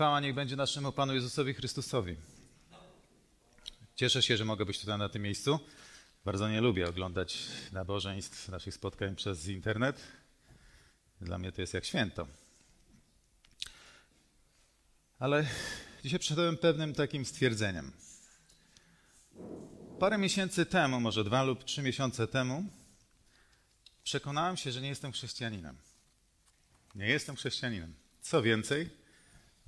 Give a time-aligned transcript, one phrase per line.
[0.00, 2.16] Chwała niech będzie naszemu Panu Jezusowi Chrystusowi.
[3.96, 5.60] Cieszę się, że mogę być tutaj na tym miejscu.
[6.24, 10.02] Bardzo nie lubię oglądać nabożeństw naszych spotkań przez internet.
[11.20, 12.26] Dla mnie to jest jak święto.
[15.18, 15.46] Ale
[16.02, 17.92] dzisiaj przyszedłem pewnym takim stwierdzeniem.
[19.98, 22.64] Parę miesięcy temu, może dwa lub trzy miesiące temu,
[24.02, 25.76] przekonałem się, że nie jestem chrześcijaninem.
[26.94, 27.94] Nie jestem chrześcijaninem.
[28.20, 28.99] Co więcej,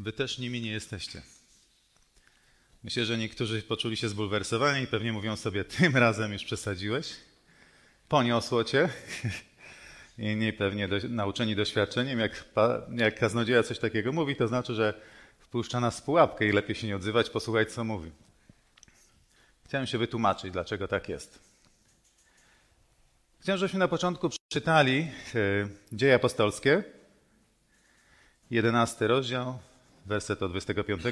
[0.02, 1.22] wy też nimi nie jesteście.
[2.84, 7.14] Myślę, że niektórzy poczuli się zbulwersowani i pewnie mówią sobie, tym razem już przesadziłeś,
[8.08, 8.88] poniosło cię.
[10.18, 12.44] Inni pewnie do, nauczeni doświadczeniem, jak,
[12.96, 15.00] jak kaznodzieja coś takiego mówi, to znaczy, że
[15.38, 18.10] wpuszcza nas w pułapkę i lepiej się nie odzywać, posłuchać co mówi.
[19.64, 21.38] Chciałem się wytłumaczyć, dlaczego tak jest.
[23.40, 26.84] Chciałem, żebyśmy na początku przeczytali e, dzieje apostolskie,
[28.50, 29.58] 11 rozdział,
[30.06, 31.02] werset od 25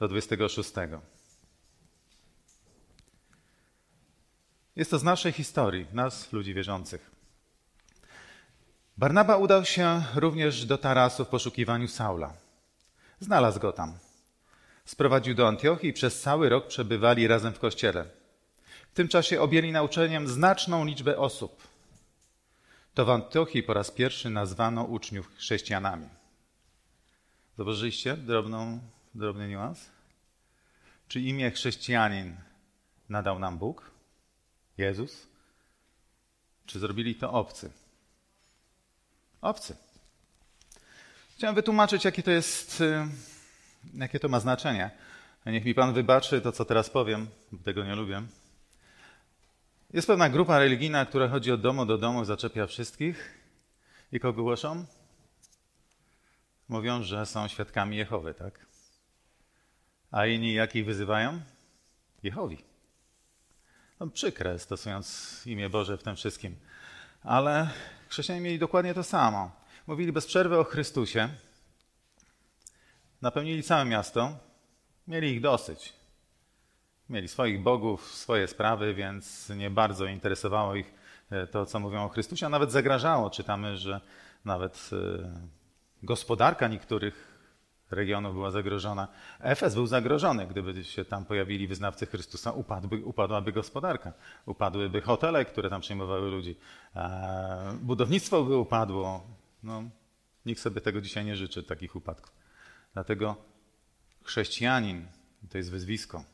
[0.00, 0.72] do 26.
[4.76, 7.10] Jest to z naszej historii, nas, ludzi wierzących.
[8.98, 12.32] Barnaba udał się również do Tarasu w poszukiwaniu Saula.
[13.20, 13.98] Znalazł go tam.
[14.84, 18.04] Sprowadził do Antiochii i przez cały rok przebywali razem w kościele.
[18.90, 21.62] W tym czasie objęli nauczeniem znaczną liczbę osób.
[22.94, 26.19] To w Antiochii po raz pierwszy nazwano uczniów chrześcijanami.
[27.60, 28.80] Zauważyliście drobną,
[29.14, 29.90] drobny niuans?
[31.08, 32.36] Czy imię chrześcijanin
[33.08, 33.90] nadał nam Bóg?
[34.78, 35.26] Jezus?
[36.66, 37.70] Czy zrobili to obcy?
[39.40, 39.76] Obcy.
[41.36, 43.06] Chciałem wytłumaczyć, jakie to jest, y,
[43.94, 44.90] jakie to ma znaczenie.
[45.46, 47.26] Niech mi Pan wybaczy to, co teraz powiem,
[47.64, 48.22] tego nie lubię.
[49.92, 53.40] Jest pewna grupa religijna, która chodzi od domu do domu, zaczepia wszystkich.
[54.12, 54.86] I kogo głoszą?
[56.70, 58.66] Mówią, że są świadkami Jehowy, tak?
[60.10, 61.40] A inni jakich wyzywają?
[62.22, 62.64] Jehowi.
[64.00, 66.56] No, przykre, stosując imię Boże w tym wszystkim.
[67.22, 67.70] Ale
[68.08, 69.50] chrześcijanie mieli dokładnie to samo.
[69.86, 71.28] Mówili bez przerwy o Chrystusie.
[73.22, 74.38] Napełnili całe miasto.
[75.08, 75.92] Mieli ich dosyć.
[77.08, 80.94] Mieli swoich bogów, swoje sprawy, więc nie bardzo interesowało ich
[81.30, 83.30] e, to, co mówią o Chrystusie, a nawet zagrażało.
[83.30, 84.00] Czytamy, że
[84.44, 85.59] nawet e,
[86.02, 87.30] gospodarka niektórych
[87.90, 89.08] regionów była zagrożona.
[89.40, 94.12] Efes był zagrożony, gdyby się tam pojawili wyznawcy Chrystusa, upadłby, upadłaby gospodarka,
[94.46, 96.56] upadłyby hotele, które tam przyjmowały ludzi,
[96.96, 99.26] e, budownictwo by upadło.
[99.62, 99.82] No,
[100.46, 102.32] nikt sobie tego dzisiaj nie życzy, takich upadków.
[102.94, 103.36] Dlatego
[104.22, 105.06] chrześcijanin
[105.50, 106.24] to jest wyzwisko.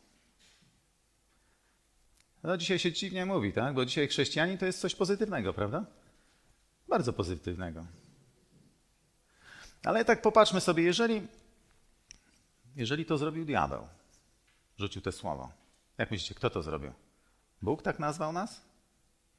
[2.42, 3.74] No, dzisiaj się dziwnie mówi, tak?
[3.74, 5.86] Bo dzisiaj chrześcijanin to jest coś pozytywnego, prawda?
[6.88, 7.86] Bardzo pozytywnego.
[9.86, 11.26] Ale tak popatrzmy sobie, jeżeli,
[12.76, 13.88] jeżeli to zrobił diabeł,
[14.78, 15.52] rzucił te słowo,
[15.98, 16.92] jak myślicie, kto to zrobił?
[17.62, 18.60] Bóg tak nazwał nas?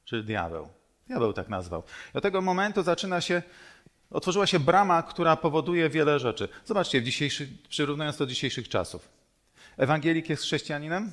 [0.04, 0.68] Czy diabeł?
[1.06, 1.82] Diabeł tak nazwał.
[2.14, 3.42] I od tego momentu zaczyna się,
[4.10, 6.48] otworzyła się brama, która powoduje wiele rzeczy.
[6.64, 9.08] Zobaczcie, w dzisiejszy, przyrównując to do dzisiejszych czasów.
[9.76, 11.12] Ewangelik jest chrześcijaninem?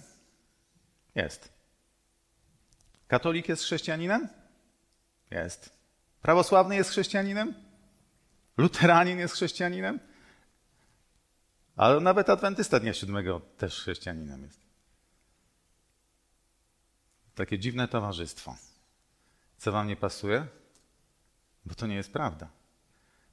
[1.15, 1.53] Jest.
[3.07, 4.27] Katolik jest chrześcijaninem?
[5.31, 5.69] Jest.
[6.21, 7.64] Prawosławny jest chrześcijaninem?
[8.57, 9.99] Luteranin jest chrześcijaninem?
[11.75, 14.59] Ale nawet adwentysta dnia siódmego też chrześcijaninem jest.
[17.35, 18.55] Takie dziwne towarzystwo.
[19.57, 20.47] Co wam nie pasuje?
[21.65, 22.49] Bo to nie jest prawda.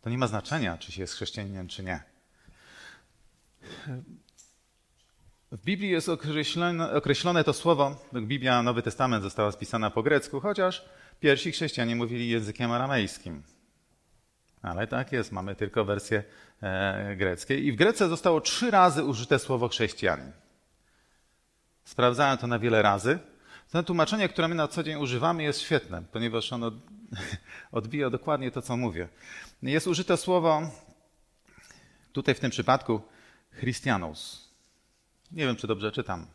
[0.02, 2.02] To nie ma znaczenia, czy się jest chrześcijaninem, czy nie.
[5.52, 10.84] W Biblii jest określone, określone, to słowo, Biblia, Nowy Testament została spisana po grecku, chociaż
[11.20, 13.42] pierwsi chrześcijanie mówili językiem aramejskim.
[14.62, 16.24] Ale tak jest, mamy tylko wersję
[16.62, 17.54] e, grecką.
[17.54, 20.32] I w Grece zostało trzy razy użyte słowo chrześcijanin.
[21.84, 23.18] Sprawdzałem to na wiele razy.
[23.72, 26.70] To tłumaczenie, które my na co dzień używamy, jest świetne, ponieważ ono
[27.72, 29.08] odbija dokładnie to, co mówię.
[29.62, 30.62] Jest użyte słowo,
[32.12, 33.00] tutaj w tym przypadku,
[33.58, 34.48] Christianus.
[35.32, 36.26] Nie wiem, czy dobrze czytam,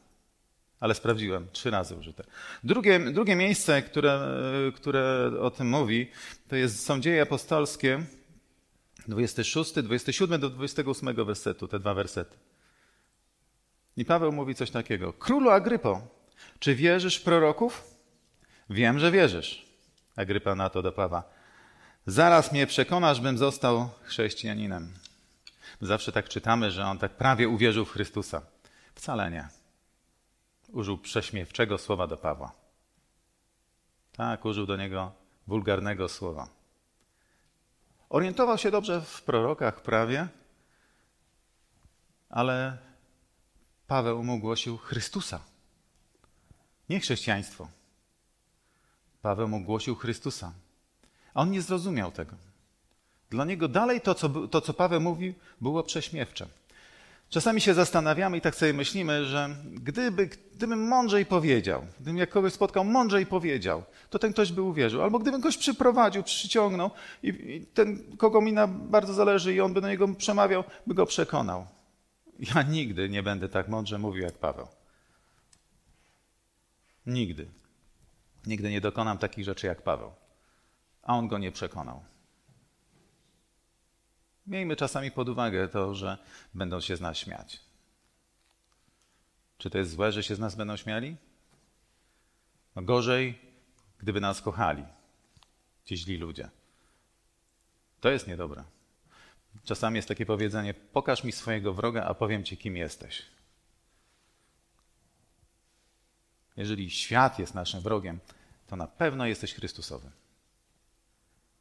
[0.79, 2.23] ale sprawdziłem, trzy razy użyte.
[2.63, 4.21] Drugie, drugie miejsce, które,
[4.75, 6.11] które o tym mówi,
[6.47, 8.03] to jest, są dzieje apostolskie,
[9.07, 12.37] 26, 27 do 28 wersetu, te dwa wersety.
[13.97, 15.13] I Paweł mówi coś takiego.
[15.13, 16.01] Królu Agrypo,
[16.59, 17.83] czy wierzysz w proroków?
[18.69, 19.65] Wiem, że wierzysz.
[20.15, 21.23] Agrypa na to do Pawła.
[22.05, 24.93] Zaraz mnie przekonasz, bym został chrześcijaninem.
[25.81, 28.41] Zawsze tak czytamy, że on tak prawie uwierzył w Chrystusa.
[28.95, 29.47] Wcale nie.
[30.67, 32.51] Użył prześmiewczego słowa do Pawła.
[34.11, 35.11] Tak, użył do niego
[35.47, 36.56] wulgarnego słowa.
[38.09, 40.27] Orientował się dobrze w prorokach prawie,
[42.29, 42.77] Ale
[43.87, 45.39] Paweł mu głosił Chrystusa,
[46.89, 47.67] nie chrześcijaństwo.
[49.21, 50.53] Paweł mu głosił Chrystusa.
[51.33, 52.35] A on nie zrozumiał tego.
[53.29, 56.47] Dla niego dalej to, co, to, co Paweł mówił, było prześmiewcze.
[57.29, 62.53] Czasami się zastanawiamy i tak sobie myślimy, że gdyby, gdybym mądrzej powiedział, gdybym jak kogoś
[62.53, 65.01] spotkał, mądrzej powiedział, to ten ktoś by uwierzył.
[65.03, 66.91] Albo gdybym kogoś przyprowadził, przyciągnął
[67.23, 70.93] i, i ten, kogo mi na bardzo zależy i on by do niego przemawiał, by
[70.93, 71.67] go przekonał.
[72.39, 74.67] Ja nigdy nie będę tak mądrze mówił jak Paweł.
[77.05, 77.47] Nigdy.
[78.45, 80.11] Nigdy nie dokonam takich rzeczy jak Paweł.
[81.03, 82.03] A on go nie przekonał.
[84.47, 86.17] Miejmy czasami pod uwagę to, że
[86.53, 87.59] będą się z nas śmiać.
[89.57, 91.17] Czy to jest złe, że się z nas będą śmiali?
[92.75, 93.39] No gorzej,
[93.97, 94.83] gdyby nas kochali,
[95.85, 96.49] ci źli ludzie.
[98.01, 98.63] To jest niedobre.
[99.63, 103.25] Czasami jest takie powiedzenie: pokaż mi swojego wroga, a powiem ci, kim jesteś.
[106.57, 108.19] Jeżeli świat jest naszym wrogiem,
[108.67, 110.11] to na pewno jesteś Chrystusowy.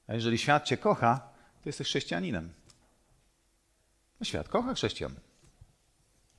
[0.07, 1.29] A jeżeli świat cię kocha,
[1.63, 2.53] to jesteś chrześcijaninem.
[4.21, 5.15] No świat kocha chrześcijan.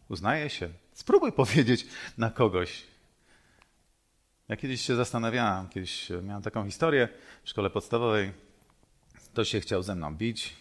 [0.09, 0.69] Uznaje się.
[0.93, 1.85] Spróbuj powiedzieć
[2.17, 2.83] na kogoś.
[4.47, 7.09] Ja kiedyś się zastanawiałem, kiedyś miałem taką historię
[7.43, 8.31] w szkole podstawowej.
[9.31, 10.55] Ktoś się chciał ze mną bić.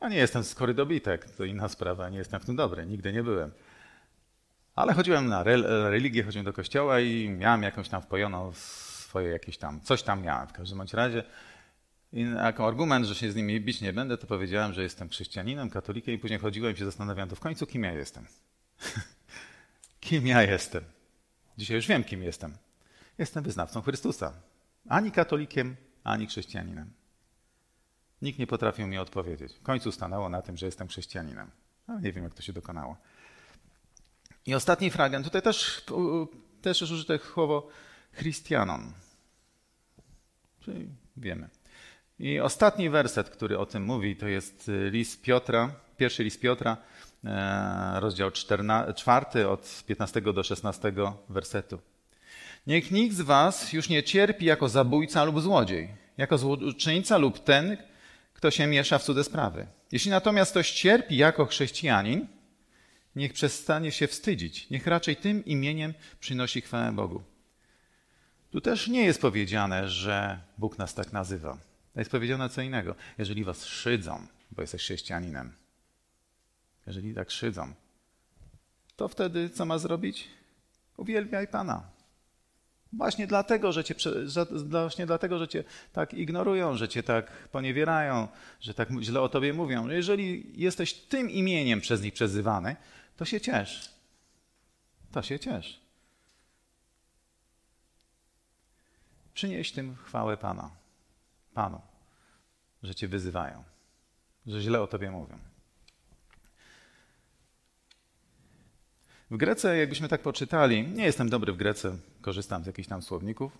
[0.00, 3.12] A nie jestem skory do bitek, to inna sprawa, nie jestem w tym dobry, nigdy
[3.12, 3.50] nie byłem.
[4.74, 5.42] Ale chodziłem na
[5.90, 10.48] religię, chodziłem do kościoła i miałem jakąś tam wpojoną swoje jakieś tam, coś tam miałem
[10.48, 11.24] w każdym bądź razie.
[12.14, 15.70] I jako argument, że się z nimi bić nie będę, to powiedziałem, że jestem chrześcijaninem,
[15.70, 18.26] katolikiem i później chodziłem i się zastanawiałem, to w końcu kim ja jestem?
[20.00, 20.84] kim ja jestem?
[21.58, 22.56] Dzisiaj już wiem, kim jestem.
[23.18, 24.32] Jestem wyznawcą Chrystusa.
[24.88, 26.90] Ani katolikiem, ani chrześcijaninem.
[28.22, 29.52] Nikt nie potrafił mi odpowiedzieć.
[29.54, 31.50] W końcu stanęło na tym, że jestem chrześcijaninem.
[31.86, 32.96] Ale nie wiem, jak to się dokonało.
[34.46, 35.24] I ostatni fragment.
[35.24, 35.84] Tutaj też,
[36.62, 37.68] też już użyte słowo
[38.16, 38.92] Christianon.
[40.60, 41.48] Czyli wiemy.
[42.18, 46.76] I ostatni werset, który o tym mówi, to jest list Piotra, pierwszy list Piotra,
[47.24, 50.92] e, rozdział 4 od 15 do 16
[51.28, 51.78] wersetu.
[52.66, 57.76] Niech nikt z was już nie cierpi jako zabójca lub złodziej, jako złoczyńca lub ten,
[58.34, 59.66] kto się miesza w cudze sprawy.
[59.92, 62.26] Jeśli natomiast ktoś cierpi jako chrześcijanin,
[63.16, 67.22] niech przestanie się wstydzić, niech raczej tym imieniem przynosi chwałę Bogu.
[68.50, 71.58] Tu też nie jest powiedziane, że Bóg nas tak nazywa.
[71.96, 72.94] Jest powiedziane co innego.
[73.18, 75.52] Jeżeli was szydzą, bo jesteś chrześcijaninem,
[76.86, 77.74] jeżeli tak szydzą,
[78.96, 80.28] to wtedy co ma zrobić?
[80.96, 81.94] Uwielbiaj Pana.
[82.92, 83.94] Właśnie dlatego, że cię,
[84.56, 88.28] właśnie dlatego, że cię tak ignorują, że cię tak poniewierają,
[88.60, 89.88] że tak źle o tobie mówią.
[89.88, 92.76] Jeżeli jesteś tym imieniem przez nich przezywany,
[93.16, 93.90] to się ciesz.
[95.12, 95.80] To się ciesz.
[99.34, 100.83] Przynieś tym chwałę Pana.
[101.54, 101.80] Panu,
[102.82, 103.64] że cię wyzywają,
[104.46, 105.38] że źle o tobie mówią.
[109.30, 113.58] W Grece, jakbyśmy tak poczytali, nie jestem dobry w Grece, korzystam z jakichś tam słowników.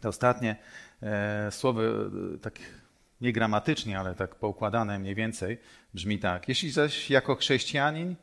[0.00, 0.56] Te ostatnie
[1.02, 2.58] e, słowy, e, tak
[3.20, 5.58] nie gramatycznie, ale tak poukładane mniej więcej,
[5.94, 6.48] brzmi tak.
[6.48, 8.16] Jeśli zaś jako chrześcijanin,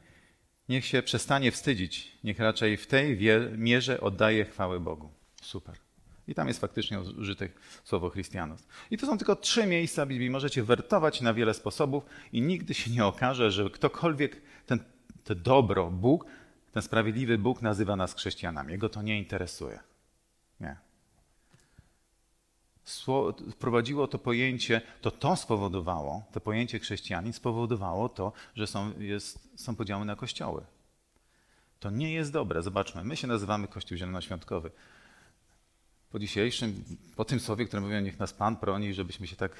[0.69, 3.19] niech się przestanie wstydzić, niech raczej w tej
[3.57, 5.09] mierze oddaje chwałę Bogu.
[5.41, 5.86] Super.
[6.27, 7.49] I tam jest faktycznie użyte
[7.83, 8.67] słowo Chrystianos.
[8.91, 10.29] I to są tylko trzy miejsca Biblii.
[10.29, 12.03] Możecie wertować na wiele sposobów
[12.33, 14.79] i nigdy się nie okaże, że ktokolwiek ten,
[15.23, 16.25] to dobro, Bóg,
[16.71, 18.71] ten sprawiedliwy Bóg nazywa nas chrześcijanami.
[18.71, 19.79] Jego to nie interesuje.
[20.59, 20.75] Nie.
[23.51, 29.75] Wprowadziło to pojęcie, to to spowodowało, to pojęcie chrześcijanin spowodowało to, że są, jest, są
[29.75, 30.65] podziały na kościoły.
[31.79, 32.61] To nie jest dobre.
[32.61, 34.71] Zobaczmy, my się nazywamy Kościół Zielonoświątkowy
[36.11, 36.83] po dzisiejszym,
[37.15, 39.51] po tym słowie, które mówią, niech nas Pan broni, żebyśmy się tak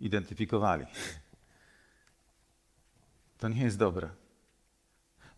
[0.00, 0.86] identyfikowali.
[3.38, 4.08] To nie jest dobre.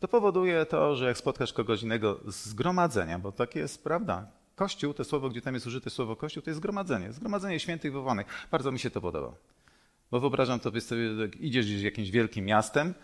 [0.01, 4.27] To powoduje to, że jak spotkasz kogoś innego z zgromadzenia, bo takie jest prawda.
[4.57, 7.13] Kościół, to słowo, gdzie tam jest użyte słowo Kościół, to jest zgromadzenie.
[7.13, 8.27] Zgromadzenie świętych wywołanych.
[8.51, 9.33] Bardzo mi się to podoba.
[10.11, 10.81] Bo wyobrażam sobie,
[11.41, 12.95] idziesz gdzieś jakimś wielkim miastem,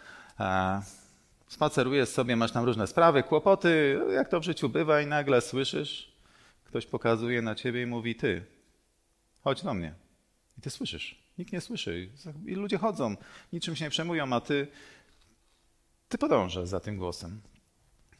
[1.49, 6.12] spacerujesz sobie, masz tam różne sprawy, kłopoty, jak to w życiu bywa i nagle słyszysz,
[6.73, 8.45] Ktoś pokazuje na ciebie i mówi: Ty,
[9.41, 9.95] chodź do mnie.
[10.59, 11.23] I ty słyszysz.
[11.39, 12.09] Nikt nie słyszy.
[12.47, 13.17] I ludzie chodzą,
[13.53, 14.67] niczym się nie przejmują, a ty,
[16.09, 17.41] ty podążasz za tym głosem.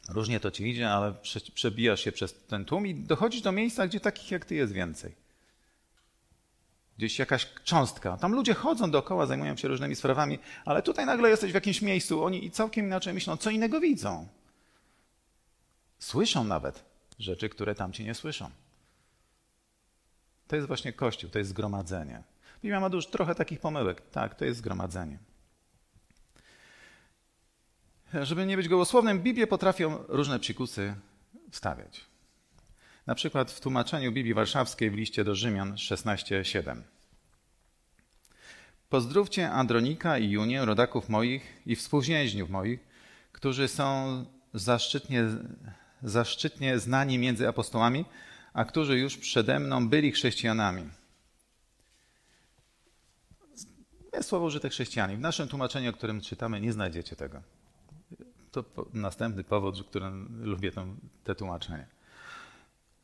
[0.09, 1.13] Różnie to ci idzie, ale
[1.53, 5.15] przebijasz się przez ten tłum i dochodzisz do miejsca, gdzie takich jak ty jest więcej.
[6.97, 8.17] gdzieś jakaś cząstka.
[8.17, 12.23] Tam ludzie chodzą dookoła, zajmują się różnymi sprawami, ale tutaj nagle jesteś w jakimś miejscu,
[12.23, 14.27] oni całkiem inaczej myślą, co innego widzą.
[15.99, 18.49] Słyszą nawet rzeczy, które tamci nie słyszą.
[20.47, 22.23] To jest właśnie Kościół, to jest zgromadzenie.
[22.61, 24.01] Biblia ma dużo, trochę takich pomyłek.
[24.11, 25.17] Tak, to jest zgromadzenie.
[28.21, 30.95] Żeby nie być gołosłownym, Biblię potrafią różne psikusy
[31.51, 32.01] wstawiać.
[33.07, 36.81] Na przykład w tłumaczeniu Biblii Warszawskiej w liście do Rzymian 16:7.
[38.89, 42.79] Pozdrówcie Andronika i Junię, rodaków moich i współwięźniów moich,
[43.31, 45.25] którzy są zaszczytnie,
[46.03, 48.05] zaszczytnie znani między apostołami,
[48.53, 50.89] a którzy już przede mną byli chrześcijanami.
[54.13, 55.17] Jest słowo użyte chrześcijanie.
[55.17, 57.41] W naszym tłumaczeniu, o którym czytamy, nie znajdziecie tego.
[58.51, 60.71] To następny powód, że którym lubię
[61.23, 61.87] te tłumaczenie.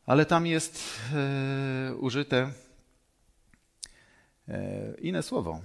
[0.06, 2.52] Ale tam jest e, użyte
[4.48, 5.62] e, inne słowo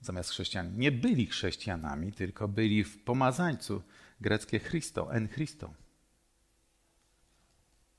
[0.00, 0.78] zamiast chrześcijan.
[0.78, 3.82] Nie byli chrześcijanami, tylko byli w pomazańcu.
[4.20, 5.70] Greckie Christo, en Christo.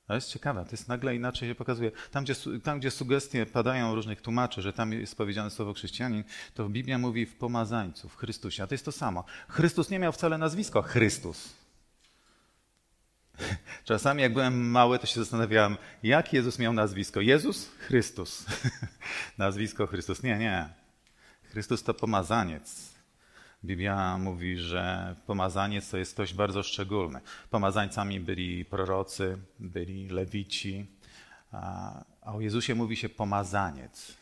[0.08, 1.92] To jest ciekawe, to jest nagle inaczej się pokazuje.
[2.12, 6.24] Tam gdzie, tam, gdzie sugestie padają różnych tłumaczy, że tam jest powiedziane słowo chrześcijanin,
[6.54, 8.64] to Biblia mówi w pomazańcu, w Chrystusie.
[8.64, 9.24] A to jest to samo.
[9.48, 11.54] Chrystus nie miał wcale nazwisko Chrystus.
[13.86, 17.22] Czasami jak byłem mały, to się zastanawiałem, jak Jezus miał nazwisko.
[17.22, 17.70] Jezus?
[17.80, 18.46] Chrystus.
[19.38, 20.24] nazwisko Chrystus.
[20.24, 20.70] Nie, nie.
[21.44, 22.97] Chrystus to pomazaniec.
[23.68, 27.20] Biblia mówi, że pomazaniec to jest ktoś bardzo szczególny.
[27.50, 30.86] Pomazańcami byli prorocy, byli lewici,
[31.52, 34.18] a o Jezusie mówi się pomazaniec.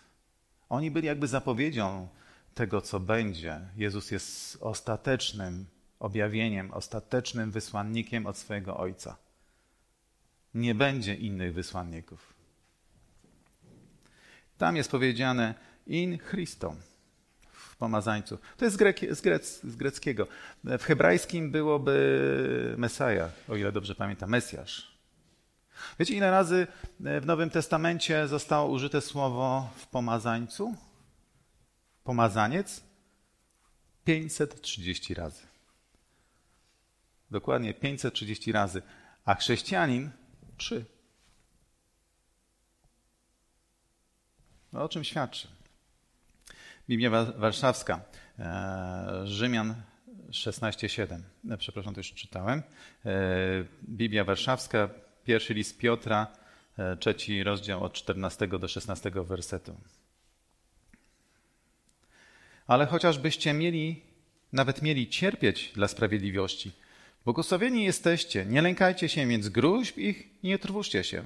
[0.69, 2.07] Oni byli jakby zapowiedzią
[2.53, 3.59] tego, co będzie.
[3.77, 5.65] Jezus jest ostatecznym
[5.99, 9.17] objawieniem, ostatecznym wysłannikiem od swojego Ojca.
[10.53, 12.33] Nie będzie innych wysłanników.
[14.57, 15.53] Tam jest powiedziane
[15.87, 16.75] in Christo
[17.75, 18.37] w pomazańcu.
[18.57, 20.27] To jest z, z, grec, z greckiego.
[20.63, 24.95] W hebrajskim byłoby Mesaja, o ile dobrze pamiętam, Mesjasz.
[25.99, 26.67] Wiecie, ile razy
[26.99, 30.75] w Nowym Testamencie zostało użyte słowo w pomazańcu?
[32.03, 32.83] Pomazaniec?
[34.03, 35.41] 530 razy.
[37.31, 38.81] Dokładnie 530 razy.
[39.25, 40.11] A chrześcijanin
[40.57, 40.85] 3.
[44.73, 45.54] No, o czym świadczy?
[46.89, 48.01] Biblia Warszawska,
[48.39, 49.75] e, Rzymian
[50.31, 51.21] 16:7.
[51.49, 52.63] E, przepraszam, to już czytałem.
[53.05, 53.11] E,
[53.89, 54.89] Biblia Warszawska,
[55.25, 56.27] pierwszy list Piotra,
[56.99, 59.75] trzeci rozdział od 14 do 16 wersetu.
[62.67, 64.01] Ale chociażbyście mieli,
[64.53, 66.71] nawet mieli cierpieć dla sprawiedliwości,
[67.25, 71.23] błogosławieni jesteście, nie lękajcie się więc gruźb ich i nie trwóżcie się.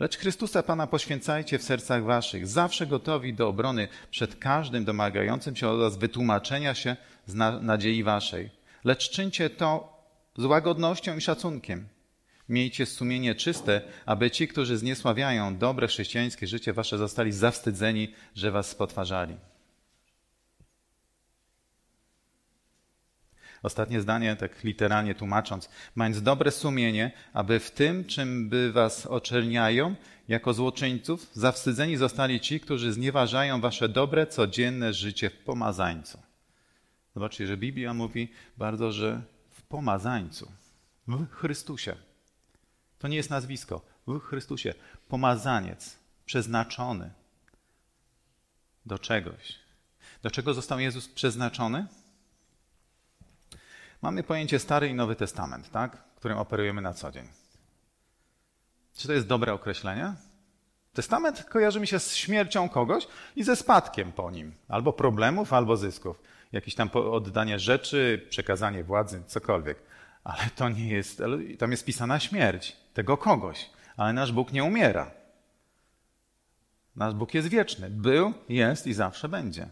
[0.00, 5.68] Lecz Chrystusa Pana poświęcajcie w sercach waszych, zawsze gotowi do obrony przed każdym domagającym się
[5.68, 8.50] od was wytłumaczenia się z nadziei waszej.
[8.84, 10.00] Lecz czyńcie to
[10.36, 11.88] z łagodnością i szacunkiem.
[12.48, 18.68] Miejcie sumienie czyste, aby ci, którzy zniesławiają dobre chrześcijańskie życie wasze, zostali zawstydzeni, że was
[18.68, 19.36] spotwarzali.
[23.62, 29.94] Ostatnie zdanie, tak literalnie tłumacząc, mając dobre sumienie, aby w tym, czym by was oczerniają,
[30.28, 36.22] jako złoczyńców, zawstydzeni zostali ci, którzy znieważają wasze dobre, codzienne życie w pomazańcu.
[37.14, 40.52] Zobaczcie, że Biblia mówi bardzo, że w pomazańcu,
[41.08, 41.96] w Chrystusie.
[42.98, 44.74] To nie jest nazwisko, w Chrystusie.
[45.08, 47.10] Pomazaniec, przeznaczony
[48.86, 49.58] do czegoś.
[50.22, 51.86] Do czego został Jezus przeznaczony?
[54.02, 56.10] Mamy pojęcie Stary i Nowy Testament, tak?
[56.14, 57.28] którym operujemy na co dzień.
[58.96, 60.14] Czy to jest dobre określenie?
[60.92, 65.76] Testament kojarzy mi się z śmiercią kogoś i ze spadkiem po nim, albo problemów, albo
[65.76, 66.22] zysków.
[66.52, 69.78] Jakieś tam oddanie rzeczy, przekazanie władzy, cokolwiek.
[70.24, 71.22] Ale to nie jest,
[71.58, 73.70] tam jest pisana śmierć tego kogoś.
[73.96, 75.10] Ale nasz Bóg nie umiera.
[76.96, 77.90] Nasz Bóg jest wieczny.
[77.90, 79.68] Był, jest i zawsze będzie.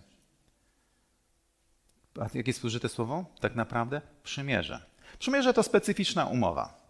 [2.21, 3.25] A jakie jest użyte słowo?
[3.41, 4.87] Tak naprawdę przymierze.
[5.19, 6.89] Przymierze to specyficzna umowa.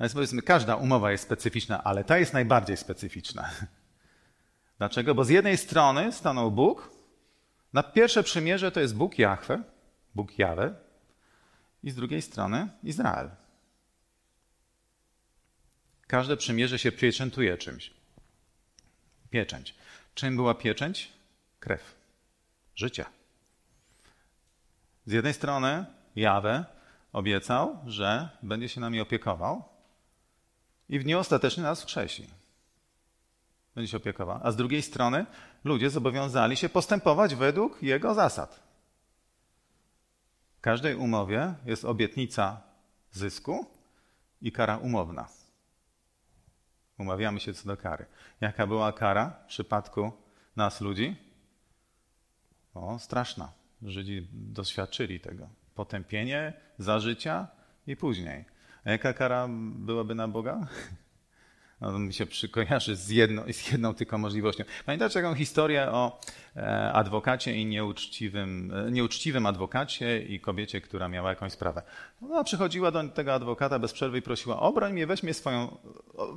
[0.00, 3.50] Więc powiedzmy, każda umowa jest specyficzna, ale ta jest najbardziej specyficzna.
[4.78, 5.14] Dlaczego?
[5.14, 6.90] Bo z jednej strony stanął Bóg,
[7.72, 9.62] na pierwsze przymierze to jest Bóg Jahwe,
[10.14, 10.74] Bóg Jawe,
[11.82, 13.30] i z drugiej strony Izrael.
[16.06, 17.94] Każde przymierze się pieczętuje czymś.
[19.30, 19.74] Pieczęć.
[20.14, 21.12] Czym była pieczęć?
[21.60, 21.94] Krew.
[22.74, 23.15] Życia.
[25.06, 25.86] Z jednej strony
[26.16, 26.64] Jawę
[27.12, 29.64] obiecał, że będzie się nami opiekował
[30.88, 32.30] i w dniu ostatecznym nas wskrzesi.
[33.74, 34.40] będzie się opiekował.
[34.42, 35.26] A z drugiej strony
[35.64, 38.62] ludzie zobowiązali się postępować według jego zasad.
[40.58, 42.60] W każdej umowie jest obietnica
[43.10, 43.66] zysku
[44.42, 45.28] i kara umowna.
[46.98, 48.06] Umawiamy się co do kary.
[48.40, 50.12] Jaka była kara w przypadku
[50.56, 51.16] nas, ludzi?
[52.74, 53.52] O, straszna.
[53.82, 55.48] Żydzi doświadczyli tego.
[55.74, 57.48] Potępienie za życia
[57.86, 58.44] i później.
[58.84, 60.60] A jaka kara byłaby na Boga?
[61.80, 64.64] No, mi się przykojarzy z jedną, z jedną tylko możliwością.
[64.86, 66.20] Pamiętacie taką historię o
[66.56, 71.82] e, adwokacie i nieuczciwym, e, nieuczciwym adwokacie i kobiecie, która miała jakąś sprawę.
[72.22, 75.76] Ona przychodziła do tego adwokata bez przerwy i prosiła, obroń mnie, weź mnie swoją,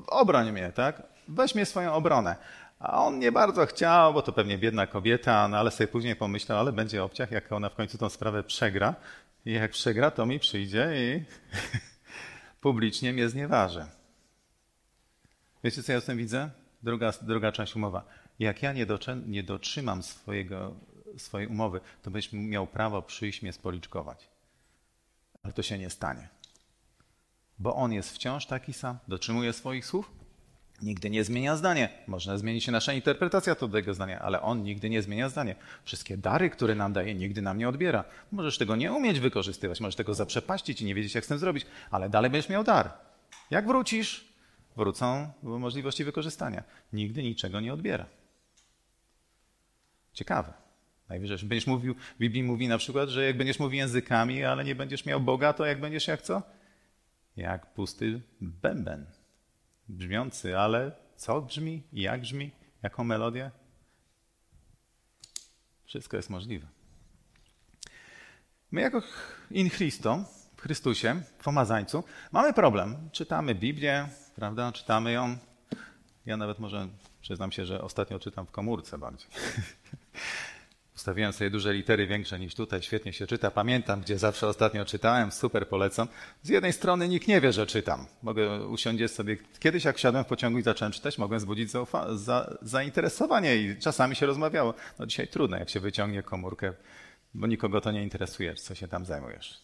[0.07, 1.03] obroń mnie, tak?
[1.27, 2.35] Weź mnie swoją obronę.
[2.79, 6.59] A on nie bardzo chciał, bo to pewnie biedna kobieta, no ale sobie później pomyślał,
[6.59, 8.95] ale będzie obciach, jak ona w końcu tą sprawę przegra.
[9.45, 11.23] I jak przegra, to mi przyjdzie i
[12.61, 13.85] publicznie mnie znieważy.
[15.63, 16.49] Wiecie, co ja z tym widzę?
[16.83, 18.03] Druga, druga część umowa.
[18.39, 20.75] Jak ja nie, doczy, nie dotrzymam swojego,
[21.17, 24.29] swojej umowy, to byś miał prawo przyjść mnie spoliczkować.
[25.43, 26.29] Ale to się nie stanie.
[27.59, 30.11] Bo on jest wciąż taki sam, dotrzymuje swoich słów,
[30.81, 31.89] nigdy nie zmienia zdania.
[32.07, 35.55] Można zmienić się nasza interpretacja tego zdania, ale on nigdy nie zmienia zdania.
[35.83, 38.03] Wszystkie dary, które nam daje, nigdy nam nie odbiera.
[38.31, 41.65] Możesz tego nie umieć wykorzystywać, możesz tego zaprzepaścić i nie wiedzieć, jak z tym zrobić,
[41.91, 42.93] ale dalej będziesz miał dar.
[43.51, 44.33] Jak wrócisz,
[44.75, 46.63] wrócą możliwości wykorzystania.
[46.93, 48.05] Nigdy niczego nie odbiera.
[50.13, 50.53] Ciekawe.
[51.09, 55.05] Najwyżej będziesz mówił, Biblii mówi na przykład, że jak będziesz mówił językami, ale nie będziesz
[55.05, 56.41] miał Boga, to jak będziesz jak co?
[57.37, 59.05] Jak pusty bęben.
[59.89, 61.83] Brzmiący, ale co brzmi?
[61.93, 62.51] Jak brzmi?
[62.83, 63.51] Jaką melodię?
[65.85, 66.67] Wszystko jest możliwe.
[68.71, 69.01] My jako
[69.51, 73.09] in Christo, w Chrystusie, w pomazańcu, mamy problem.
[73.11, 74.71] Czytamy Biblię, prawda?
[74.71, 75.37] Czytamy ją.
[76.25, 76.87] Ja nawet może
[77.21, 79.29] przyznam się, że ostatnio czytam w komórce bardziej.
[80.99, 83.51] Ustawiłem sobie duże litery większe niż tutaj, świetnie się czyta.
[83.51, 86.07] Pamiętam, gdzie zawsze ostatnio czytałem, super polecam.
[86.43, 88.05] Z jednej strony nikt nie wie, że czytam.
[88.23, 89.37] Mogę usiąść sobie.
[89.59, 94.15] Kiedyś jak siadłem w pociągu i zacząłem czytać, mogłem zbudzić zaufa- za, zainteresowanie i czasami
[94.15, 94.73] się rozmawiało.
[94.99, 96.73] No dzisiaj trudno, jak się wyciągnie komórkę,
[97.33, 99.61] bo nikogo to nie interesuje, co się tam zajmujesz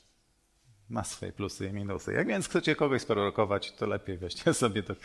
[0.90, 2.14] ma swoje plusy i minusy.
[2.14, 4.96] Jak więc chcecie kogoś sprorokować, to lepiej weźcie sobie do,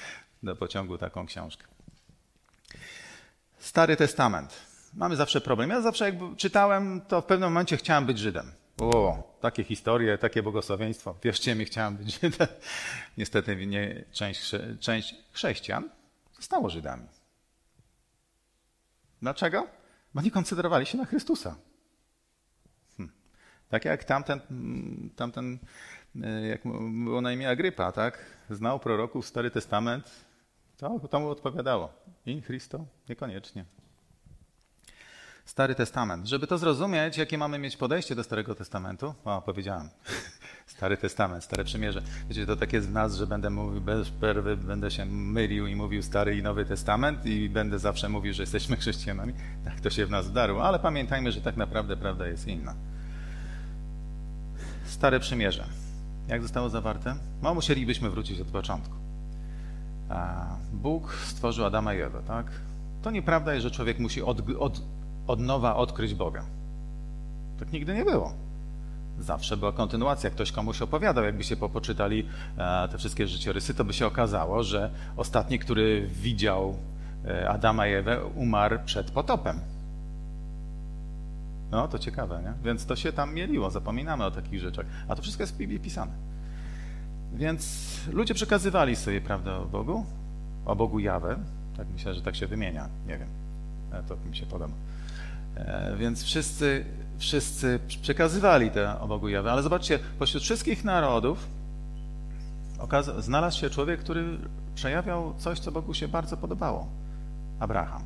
[0.43, 1.65] do pociągu taką książkę.
[3.59, 4.70] Stary Testament.
[4.95, 5.71] Mamy zawsze problem.
[5.71, 8.53] Ja zawsze jak czytałem, to w pewnym momencie chciałem być Żydem.
[8.79, 11.15] O, takie historie, takie błogosławieństwo.
[11.23, 12.49] Wierzcie mi, chciałem być Żydem.
[13.19, 15.89] Niestety nie, część, część chrześcijan
[16.37, 17.07] zostało Żydami.
[19.23, 19.67] Dlaczego?
[20.15, 21.57] Bo nie koncentrowali się na Chrystusa.
[23.69, 24.41] Tak jak tamten,
[25.17, 25.59] tamten
[26.49, 26.61] jak
[27.05, 28.19] było na imię Agrypa, tak?
[28.51, 30.11] Znał proroków Stary Testament,
[30.77, 31.93] to, to mu odpowiadało.
[32.27, 32.85] In Christo?
[33.09, 33.65] Niekoniecznie.
[35.45, 36.27] Stary Testament.
[36.27, 39.89] Żeby to zrozumieć, jakie mamy mieć podejście do Starego Testamentu, o, powiedziałem.
[40.77, 42.03] Stary Testament, Stare Przymierze.
[42.29, 45.77] Wiecie, to tak jest w nas, że będę mówił bez przerwy, będę się mylił i
[45.77, 49.33] mówił Stary i Nowy Testament i będę zawsze mówił, że jesteśmy chrześcijanami.
[49.65, 52.75] Tak to się w nas wdarło, ale pamiętajmy, że tak naprawdę prawda jest inna.
[54.85, 55.65] Stare Przymierze.
[56.29, 57.17] Jak zostało zawarte?
[57.43, 58.95] No, musielibyśmy wrócić od początku.
[60.73, 62.47] Bóg stworzył Adama i Ewę, tak?
[63.03, 64.83] To nieprawda jest, że człowiek musi od, od,
[65.31, 66.45] od nowa odkryć Boga.
[67.59, 68.33] Tak nigdy nie było.
[69.21, 70.31] Zawsze była kontynuacja.
[70.31, 72.27] Ktoś komuś opowiadał, jakby się poczytali
[72.59, 76.77] e, te wszystkie życiorysy, to by się okazało, że ostatni, który widział
[77.25, 79.61] e, Adama i Ewę, umarł przed potopem.
[81.71, 82.53] No, to ciekawe, nie?
[82.65, 84.87] Więc to się tam mieliło, zapominamy o takich rzeczach.
[85.09, 86.13] A to wszystko jest w Biblii pisane.
[87.33, 90.05] Więc ludzie przekazywali sobie prawdę o Bogu,
[90.67, 91.37] o Bogu Jawę.
[91.77, 92.89] Tak myślę, że tak się wymienia.
[93.07, 93.29] Nie wiem.
[93.93, 94.75] E, to mi się podoba.
[95.57, 96.85] E, więc wszyscy,
[97.19, 99.53] wszyscy przekazywali te o Jawę.
[99.53, 101.49] Ale zobaczcie, pośród wszystkich narodów
[103.19, 104.39] znalazł się człowiek, który
[104.75, 106.87] przejawiał coś, co Bogu się bardzo podobało.
[107.61, 108.03] Abraham.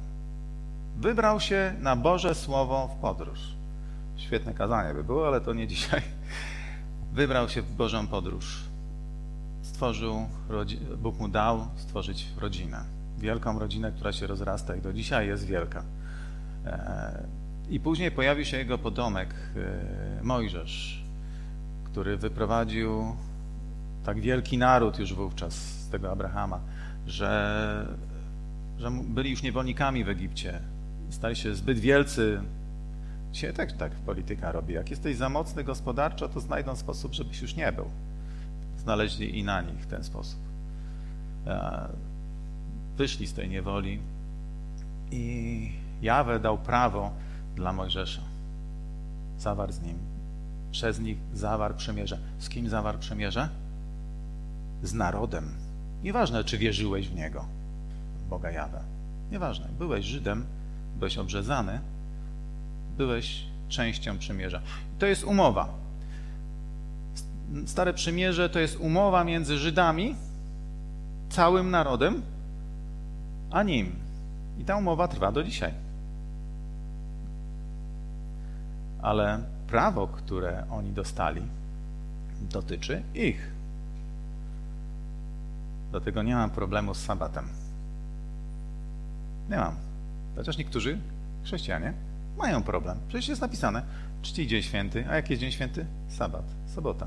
[0.96, 3.40] Wybrał się na Boże Słowo w podróż.
[4.16, 6.02] Świetne kazanie by było, ale to nie dzisiaj.
[7.12, 8.62] Wybrał się w Bożą podróż.
[9.62, 10.26] Stworzył,
[10.98, 12.84] Bóg mu dał stworzyć rodzinę.
[13.18, 15.82] Wielką rodzinę, która się rozrasta i do dzisiaj jest wielka.
[16.66, 17.26] E,
[17.70, 21.04] I później pojawił się jego podomek, e, Mojżesz,
[21.84, 23.16] który wyprowadził
[24.04, 26.60] tak wielki naród już wówczas z tego Abrahama,
[27.06, 27.86] że,
[28.78, 30.60] że byli już niewolnikami w Egipcie,
[31.10, 32.40] stali się zbyt wielcy.
[33.32, 34.74] Dzisiaj tak, tak polityka robi.
[34.74, 37.90] Jak jesteś za mocny gospodarczo, to znajdą sposób, żebyś już nie był.
[38.78, 40.40] Znaleźli i na nich w ten sposób.
[41.46, 41.88] E,
[42.96, 43.98] wyszli z tej niewoli
[45.10, 47.10] I Jawę dał prawo
[47.56, 48.20] dla Mojżesza.
[49.38, 49.98] Zawarł z nim.
[50.70, 52.18] Przez nich zawarł przymierze.
[52.38, 53.48] Z kim zawarł przymierze?
[54.82, 55.54] Z narodem.
[56.02, 57.44] Nieważne, czy wierzyłeś w niego,
[58.30, 58.80] Boga Jawę.
[59.32, 59.68] Nieważne.
[59.78, 60.46] Byłeś Żydem,
[60.96, 61.80] byłeś obrzezany,
[62.96, 64.60] byłeś częścią przymierza.
[64.98, 65.68] To jest umowa.
[67.66, 70.14] Stare przymierze to jest umowa między Żydami,
[71.28, 72.22] całym narodem,
[73.50, 73.92] a nim.
[74.58, 75.83] I ta umowa trwa do dzisiaj.
[79.04, 81.42] Ale prawo, które oni dostali,
[82.40, 83.50] dotyczy ich.
[85.90, 87.48] Dlatego nie mam problemu z sabatem.
[89.50, 89.76] Nie mam.
[90.36, 90.98] Chociaż niektórzy
[91.44, 91.92] chrześcijanie
[92.38, 92.98] mają problem.
[93.08, 93.82] Przecież jest napisane,
[94.22, 95.04] czci dzień święty.
[95.10, 95.86] A jaki jest dzień święty?
[96.08, 97.06] Sabat, sobota.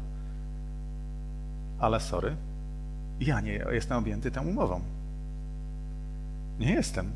[1.80, 2.36] Ale sorry,
[3.20, 4.82] ja nie jestem objęty tą umową.
[6.60, 7.12] Nie jestem.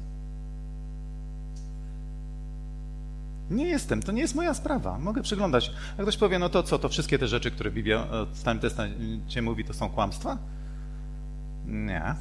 [3.51, 4.99] Nie jestem, to nie jest moja sprawa.
[4.99, 5.71] Mogę przyglądać.
[5.97, 9.41] A ktoś powie, no to co, to wszystkie te rzeczy, które Biblia w Starym Testamencie
[9.41, 10.37] mówi, to są kłamstwa?
[11.65, 12.15] Nie.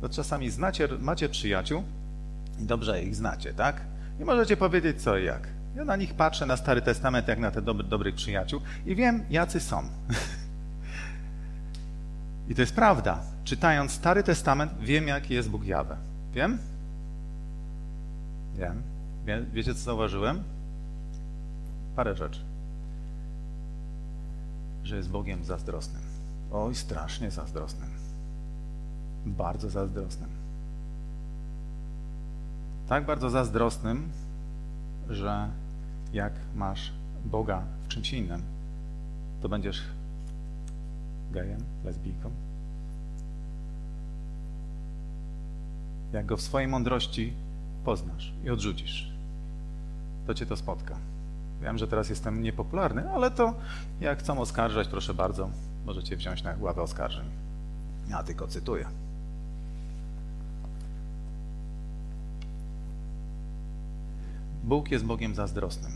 [0.00, 1.82] To czasami znacie, macie przyjaciół
[2.60, 3.80] i dobrze ich znacie, tak?
[4.20, 5.48] I możecie powiedzieć co i jak.
[5.76, 9.24] Ja na nich patrzę, na Stary Testament, jak na te dobry, dobrych przyjaciół i wiem,
[9.30, 9.82] jacy są.
[12.48, 13.20] I to jest prawda.
[13.44, 15.96] Czytając Stary Testament, wiem, jaki jest Bóg Jawe.
[16.32, 16.58] Wiem?
[18.56, 18.82] Wiem.
[19.26, 20.42] Wie, wiecie, co zauważyłem?
[21.96, 22.40] Parę rzeczy.
[24.84, 26.02] Że jest Bogiem zazdrosnym.
[26.52, 27.90] Oj, strasznie zazdrosnym.
[29.26, 30.28] Bardzo zazdrosnym.
[32.88, 34.08] Tak bardzo zazdrosnym,
[35.10, 35.48] że
[36.12, 36.92] jak masz
[37.24, 38.42] Boga w czymś innym,
[39.42, 39.82] to będziesz
[41.32, 42.30] gejem, lesbijką.
[46.12, 47.32] Jak go w swojej mądrości
[47.84, 49.12] poznasz i odrzucisz,
[50.26, 51.11] to cię to spotka.
[51.62, 53.54] Wiem, że teraz jestem niepopularny, ale to
[54.00, 55.50] jak chcą oskarżać, proszę bardzo,
[55.86, 57.24] możecie wziąć na ławę oskarżeń.
[58.10, 58.86] Ja tylko cytuję.
[64.64, 65.92] Bóg jest Bogiem zazdrosnym.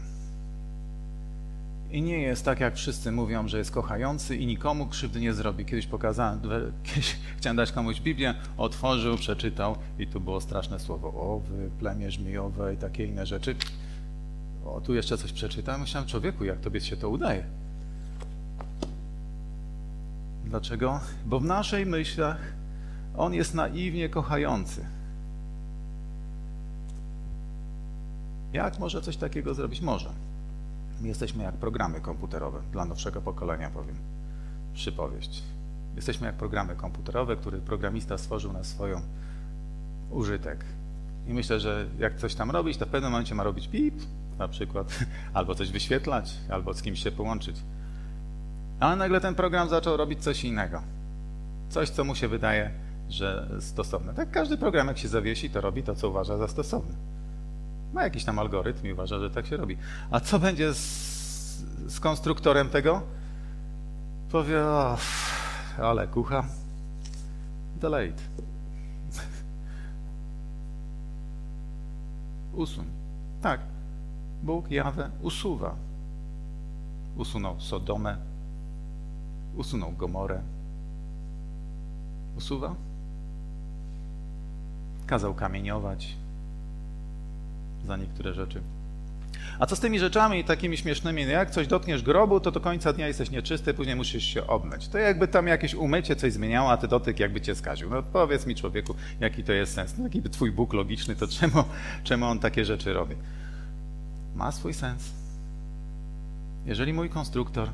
[1.91, 5.65] I nie jest tak, jak wszyscy mówią, że jest kochający i nikomu krzywdy nie zrobi.
[5.65, 6.41] Kiedyś pokazałem,
[6.85, 11.09] kiedyś chciałem dać komuś Biblię, otworzył, przeczytał i tu było straszne słowo.
[11.09, 13.57] O, wy, plemię żmijowe i takie inne rzeczy.
[14.67, 15.81] O, tu jeszcze coś przeczytałem.
[15.81, 17.45] Myślałem, człowieku, jak tobie się to udaje.
[20.45, 21.01] Dlaczego?
[21.27, 22.39] Bo w naszej myślach
[23.17, 24.85] on jest naiwnie kochający.
[28.53, 29.81] Jak może coś takiego zrobić?
[29.81, 30.11] Może.
[31.01, 33.97] My jesteśmy jak programy komputerowe dla nowszego pokolenia, powiem.
[34.75, 35.43] Przypowieść.
[35.97, 39.01] Jesteśmy jak programy komputerowe, które programista stworzył na swoją
[40.11, 40.65] użytek.
[41.29, 43.95] I myślę, że jak coś tam robić, to w pewnym momencie ma robić pip,
[44.38, 44.99] na przykład,
[45.35, 47.57] albo coś wyświetlać, albo z kimś się połączyć.
[48.81, 50.83] Ale nagle ten program zaczął robić coś innego.
[51.68, 52.70] Coś, co mu się wydaje,
[53.09, 54.14] że stosowne.
[54.14, 56.94] Tak każdy program, jak się zawiesi, to robi to, co uważa za stosowne.
[57.92, 59.77] Ma jakiś tam algorytm i uważa, że tak się robi.
[60.11, 60.79] A co będzie z,
[61.87, 63.03] z konstruktorem tego?
[64.31, 64.99] Powie, o,
[65.79, 66.44] ale kucha.
[67.81, 68.22] Delete.
[72.55, 72.87] Usuń.
[73.42, 73.76] Tak.
[74.47, 75.75] Bóg Jawę usuwa.
[77.17, 78.17] Usunął Sodomę.
[79.57, 80.41] Usunął Gomorę.
[82.37, 82.75] Usuwa.
[85.07, 86.17] Kazał kamieniować
[87.87, 88.61] za niektóre rzeczy.
[89.59, 91.25] A co z tymi rzeczami takimi śmiesznymi?
[91.25, 94.89] No jak coś dotkniesz grobu, to do końca dnia jesteś nieczysty, później musisz się obmyć.
[94.89, 97.91] To jakby tam jakieś umycie coś zmieniało, a ty dotyk jakby cię skaził.
[97.91, 99.99] No powiedz mi człowieku, jaki to jest sens?
[99.99, 101.65] No, jaki by twój Bóg logiczny, to czemu,
[102.05, 103.17] czemu on takie rzeczy robi?
[104.37, 105.11] Ma swój sens.
[106.66, 107.68] Jeżeli mój konstruktor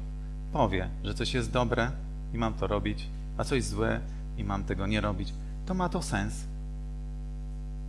[0.53, 1.91] powie, że coś jest dobre
[2.35, 3.07] i mam to robić,
[3.39, 4.01] a coś złe
[4.39, 5.33] i mam tego nie robić,
[5.67, 6.35] to ma to sens.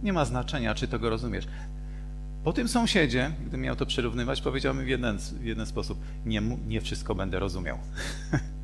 [0.03, 1.47] Nie ma znaczenia, czy to go rozumiesz.
[2.43, 6.81] Po tym sąsiedzie, gdybym miał to przyrównywać, powiedziałbym w jeden, w jeden sposób: nie, nie
[6.81, 7.77] wszystko będę rozumiał,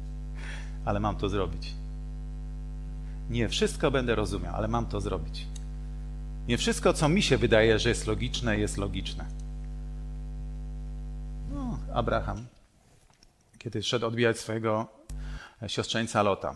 [0.85, 1.73] ale mam to zrobić.
[3.29, 5.47] Nie wszystko będę rozumiał, ale mam to zrobić.
[6.47, 9.25] Nie wszystko, co mi się wydaje, że jest logiczne, jest logiczne.
[11.53, 12.45] No, Abraham,
[13.57, 14.87] kiedy szedł odbijać swojego
[15.67, 16.55] siostrzeńca Lota,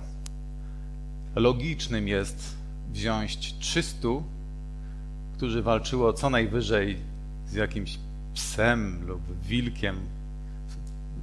[1.36, 2.56] logicznym jest
[2.92, 4.08] wziąć 300,
[5.38, 6.98] którzy walczyło co najwyżej
[7.46, 8.00] z jakimś
[8.34, 10.00] psem lub wilkiem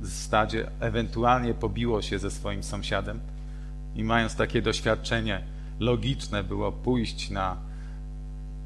[0.01, 3.21] w stadzie, ewentualnie pobiło się ze swoim sąsiadem
[3.95, 5.45] i mając takie doświadczenie,
[5.81, 7.57] logiczne było pójść na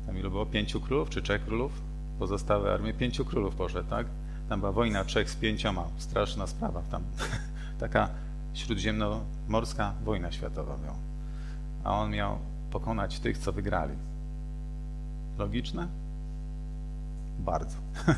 [0.06, 0.46] Tam ilu było?
[0.46, 1.72] Pięciu królów czy trzech królów?
[2.18, 4.06] Pozostałe armie pięciu królów poszedł, tak?
[4.48, 5.84] Tam była wojna trzech z pięcioma.
[5.98, 6.82] Straszna sprawa.
[6.90, 7.02] Tam
[7.80, 8.08] taka
[8.54, 10.94] śródziemnomorska wojna światowa była.
[11.84, 12.38] A on miał
[12.70, 13.94] pokonać tych, co wygrali.
[15.38, 15.88] Logiczne?
[17.38, 17.76] Bardzo.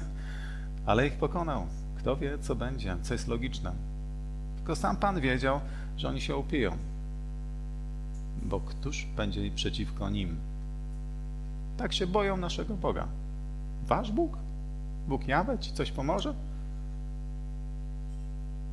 [0.87, 1.67] Ale ich pokonał.
[1.99, 3.73] Kto wie, co będzie, co jest logiczne.
[4.57, 5.61] Tylko sam Pan wiedział,
[5.97, 6.77] że oni się upiją.
[8.43, 10.37] Bo któż będzie przeciwko nim?
[11.77, 13.07] Tak się boją naszego Boga.
[13.87, 14.46] Wasz Bóg?
[15.09, 16.35] Bóg Jawe ci coś pomoże?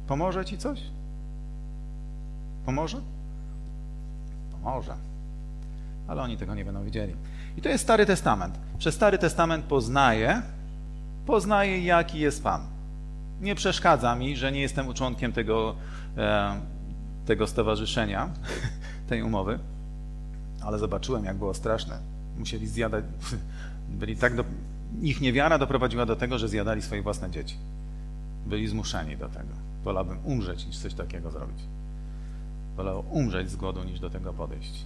[0.08, 0.80] Pomoże ci coś?
[2.66, 3.02] Pomoże?
[4.52, 4.96] Pomoże.
[6.08, 7.16] Ale oni tego nie będą wiedzieli.
[7.58, 8.60] I to jest Stary Testament.
[8.78, 10.42] Przez Stary Testament poznaję,
[11.26, 12.62] poznaję, jaki jest Pan.
[13.42, 15.76] Nie przeszkadza mi, że nie jestem członkiem tego,
[16.18, 16.60] e,
[17.26, 18.30] tego stowarzyszenia,
[19.10, 19.60] tej umowy,
[20.62, 22.00] ale zobaczyłem, jak było straszne.
[22.38, 23.06] Musieli zjadać,
[24.00, 24.44] byli tak do,
[25.02, 27.56] ich niewiara doprowadziła do tego, że zjadali swoje własne dzieci.
[28.46, 29.54] Byli zmuszeni do tego.
[29.84, 31.60] Wolałbym umrzeć, niż coś takiego zrobić.
[32.76, 34.86] Wolał umrzeć z głodu, niż do tego podejść.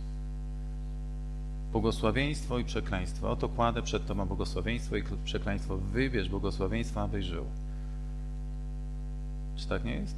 [1.71, 3.31] Błogosławieństwo i przekleństwo.
[3.31, 5.77] Oto kładę przed Tobą błogosławieństwo i przekleństwo.
[5.77, 7.45] Wybierz błogosławieństwo, abyś żył.
[9.55, 10.15] Czy tak nie jest?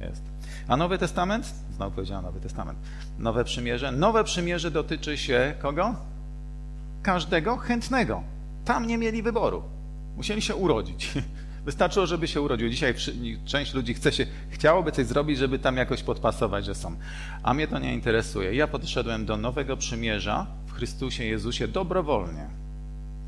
[0.00, 0.22] Jest.
[0.68, 1.54] A Nowy Testament?
[1.76, 2.78] Znowu powiedziałem Nowy Testament.
[3.18, 3.92] Nowe Przymierze.
[3.92, 5.94] Nowe Przymierze dotyczy się kogo?
[7.02, 8.22] Każdego chętnego.
[8.68, 9.62] Tam nie mieli wyboru.
[10.16, 11.12] Musieli się urodzić.
[11.64, 12.68] Wystarczyło, żeby się urodził.
[12.68, 12.94] Dzisiaj
[13.44, 16.96] część ludzi chce się, chciałoby coś zrobić, żeby tam jakoś podpasować, że są.
[17.42, 18.54] A mnie to nie interesuje.
[18.54, 22.46] Ja podszedłem do nowego przymierza w Chrystusie Jezusie dobrowolnie.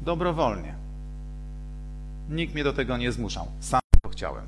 [0.02, 0.74] Dobrowolnie.
[2.30, 3.46] Nikt mnie do tego nie zmuszał.
[3.60, 4.44] Sam to chciałem.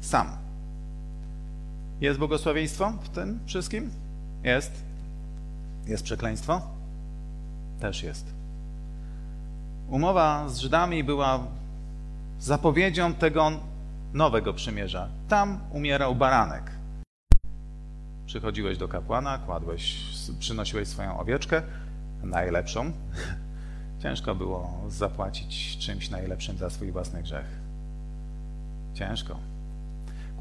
[0.00, 0.26] Sam.
[2.00, 3.90] Jest błogosławieństwo w tym wszystkim?
[4.44, 4.72] Jest.
[5.86, 6.60] Jest przekleństwo?
[7.80, 8.41] Też jest.
[9.92, 11.46] Umowa z Żydami była
[12.38, 13.52] zapowiedzią tego
[14.12, 15.08] nowego przymierza.
[15.28, 16.70] Tam umierał baranek.
[18.26, 20.04] Przychodziłeś do kapłana, kładłeś,
[20.38, 21.62] przynosiłeś swoją owieczkę,
[22.22, 22.92] najlepszą.
[24.02, 27.46] Ciężko było zapłacić czymś najlepszym za swój własny grzech.
[28.94, 29.51] Ciężko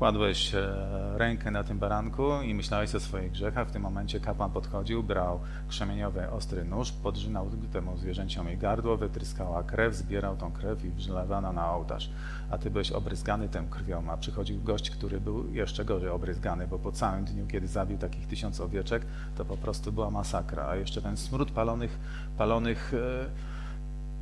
[0.01, 0.73] kładłeś e,
[1.17, 3.67] rękę na tym baranku i myślałeś o swoich grzechach.
[3.67, 9.95] W tym momencie kapłan podchodził, brał krzemieniowy ostry nóż, podrzynał temu zwierzęciowi gardło, wytryskała krew,
[9.95, 12.09] zbierał tą krew i wlewano na ołtarz.
[12.51, 16.79] A ty byłeś obryzgany tą krwią, a przychodził gość, który był jeszcze gorzej obryzgany, bo
[16.79, 19.05] po całym dniu, kiedy zabił takich tysiąc owieczek,
[19.37, 20.67] to po prostu była masakra.
[20.67, 21.99] A jeszcze ten smród palonych,
[22.37, 22.93] palonych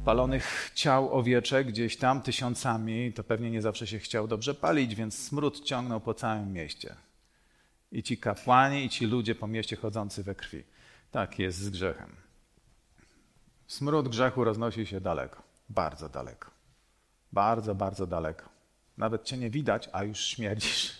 [0.09, 4.95] e, palonych ciał owieczek gdzieś tam tysiącami, to pewnie nie zawsze się chciał dobrze palić,
[4.95, 6.95] więc smród ciągnął po całym mieście.
[7.91, 10.63] I ci kapłani, i ci ludzie po mieście chodzący we krwi.
[11.11, 12.15] Tak jest z grzechem.
[13.67, 16.51] Smród grzechu roznosi się daleko, bardzo daleko.
[17.31, 18.49] Bardzo, bardzo daleko.
[18.97, 20.91] Nawet cię nie widać, a już śmierdzisz.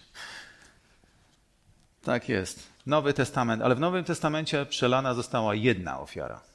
[2.04, 2.68] Tak jest.
[2.86, 6.49] Nowy Testament, ale w Nowym Testamencie przelana została jedna ofiara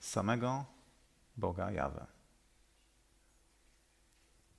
[0.00, 0.64] samego
[1.36, 2.06] Boga Jawę.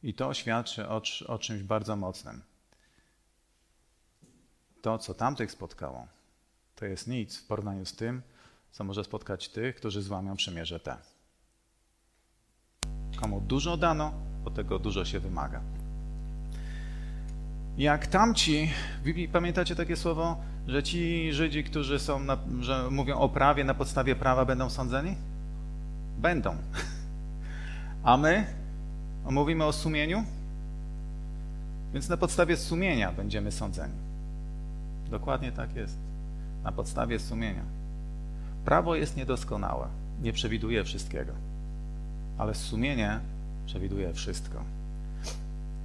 [0.04, 2.42] I to świadczy o, o czymś bardzo mocnym.
[4.82, 6.08] To, co tamtych spotkało,
[6.76, 8.22] to jest nic w porównaniu z tym,
[8.72, 10.98] co może spotkać tych, którzy złamią przymierze te.
[13.22, 14.14] Komu dużo dano,
[14.46, 15.62] od tego dużo się wymaga.
[17.78, 18.72] Jak tamci,
[19.32, 24.16] pamiętacie takie słowo, że ci Żydzi, którzy są, na, że mówią o prawie na podstawie
[24.16, 25.16] prawa, będą sądzeni?
[26.22, 26.56] Będą.
[28.04, 28.46] A my
[29.30, 30.24] mówimy o sumieniu?
[31.94, 33.94] Więc na podstawie sumienia będziemy sądzeni.
[35.10, 35.98] Dokładnie tak jest.
[36.64, 37.64] Na podstawie sumienia.
[38.66, 39.88] Prawo jest niedoskonałe,
[40.22, 41.32] nie przewiduje wszystkiego,
[42.38, 43.20] ale sumienie
[43.66, 44.64] przewiduje wszystko.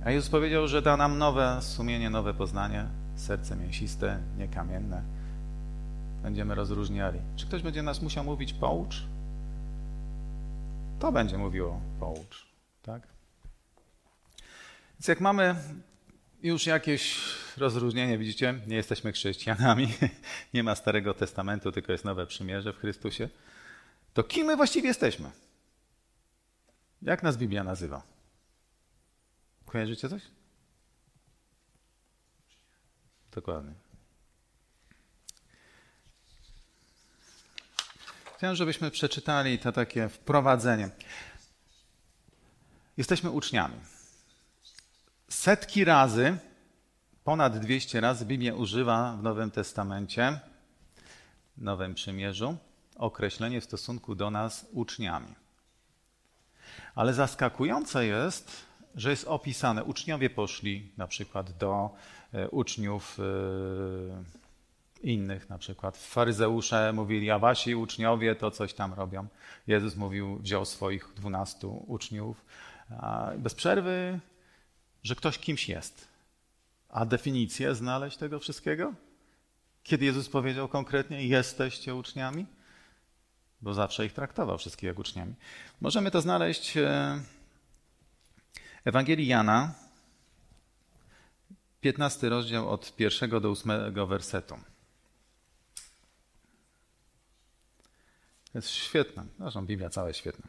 [0.04, 2.84] A Jezus powiedział, że da nam nowe sumienie, nowe poznanie,
[3.16, 5.02] serce mięsiste, niekamienne.
[6.22, 7.18] Będziemy rozróżniali.
[7.36, 9.02] Czy ktoś będzie nas musiał mówić poucz?
[11.06, 12.46] To będzie mówiło poucz.
[12.82, 13.02] Tak?
[14.94, 15.54] Więc jak mamy
[16.42, 17.20] już jakieś
[17.56, 19.88] rozróżnienie, widzicie, nie jesteśmy chrześcijanami,
[20.54, 23.28] nie ma Starego Testamentu, tylko jest Nowe Przymierze w Chrystusie,
[24.14, 25.30] to kim my właściwie jesteśmy?
[27.02, 28.02] Jak nas Biblia nazywa?
[29.66, 30.22] Kojarzycie coś?
[33.30, 33.74] Dokładnie.
[38.36, 40.90] Chciałem, żebyśmy przeczytali to takie wprowadzenie.
[42.96, 43.74] Jesteśmy uczniami.
[45.28, 46.36] Setki razy,
[47.24, 50.40] ponad 200 razy Biblia używa w Nowym Testamencie,
[51.58, 52.56] Nowym Przymierzu,
[52.96, 55.34] określenie w stosunku do nas uczniami.
[56.94, 61.90] Ale zaskakujące jest, że jest opisane, uczniowie poszli na przykład do
[62.32, 64.45] e, uczniów e,
[65.02, 69.26] innych, na przykład faryzeusze mówili, a wasi uczniowie to coś tam robią.
[69.66, 72.44] Jezus mówił, wziął swoich dwunastu uczniów.
[73.38, 74.20] Bez przerwy,
[75.02, 76.08] że ktoś kimś jest.
[76.88, 78.92] A definicję znaleźć tego wszystkiego?
[79.82, 82.46] Kiedy Jezus powiedział konkretnie, jesteście uczniami?
[83.62, 85.34] Bo zawsze ich traktował wszystkich jak uczniami.
[85.80, 87.20] Możemy to znaleźć e,
[88.84, 89.74] Ewangelii Jana,
[91.80, 94.56] 15 rozdział od pierwszego do ósmego wersetu.
[98.56, 99.24] Jest świetna.
[99.40, 100.48] Zresztą Biblia cała jest świetna.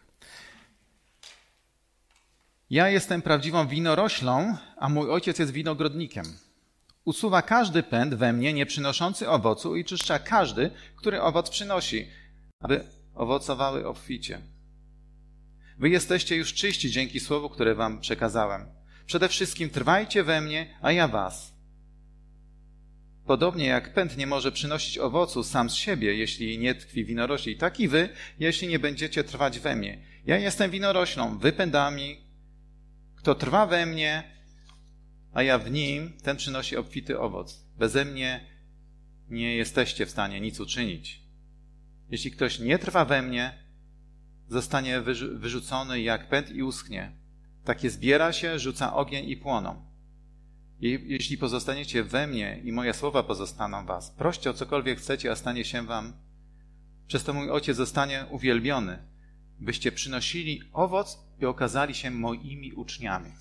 [2.70, 6.26] Ja jestem prawdziwą winoroślą, a mój ojciec jest winogrodnikiem.
[7.06, 12.08] Usuwa każdy pęd we mnie nie przynoszący owocu i czyszcza każdy, który owoc przynosi,
[12.60, 12.84] aby
[13.16, 14.42] owocowały obficie.
[15.78, 18.66] Wy jesteście już czyści dzięki słowu, które wam przekazałem.
[19.06, 21.57] Przede wszystkim trwajcie we mnie, a ja was.
[23.28, 27.80] Podobnie jak pęd nie może przynosić owocu sam z siebie, jeśli nie tkwi winorośli, tak
[27.80, 28.10] i wy,
[28.40, 30.02] jeśli nie będziecie trwać we mnie.
[30.26, 32.18] Ja jestem winoroślą, wy pędami.
[33.16, 34.24] Kto trwa we mnie,
[35.34, 37.66] a ja w nim, ten przynosi obfity owoc.
[37.78, 38.46] Beze mnie
[39.30, 41.22] nie jesteście w stanie nic uczynić.
[42.10, 43.54] Jeśli ktoś nie trwa we mnie,
[44.50, 45.02] zostanie
[45.34, 47.12] wyrzucony jak pęd i uschnie.
[47.66, 49.88] Takie zbiera się, rzuca ogień i płoną.
[50.80, 55.66] Jeśli pozostaniecie we mnie i moje słowa pozostaną was, proście o cokolwiek chcecie, a stanie
[55.66, 56.14] się wam.
[57.08, 58.98] Przez to mój Ojciec zostanie uwielbiony,
[59.60, 63.32] byście przynosili owoc i okazali się moimi uczniami.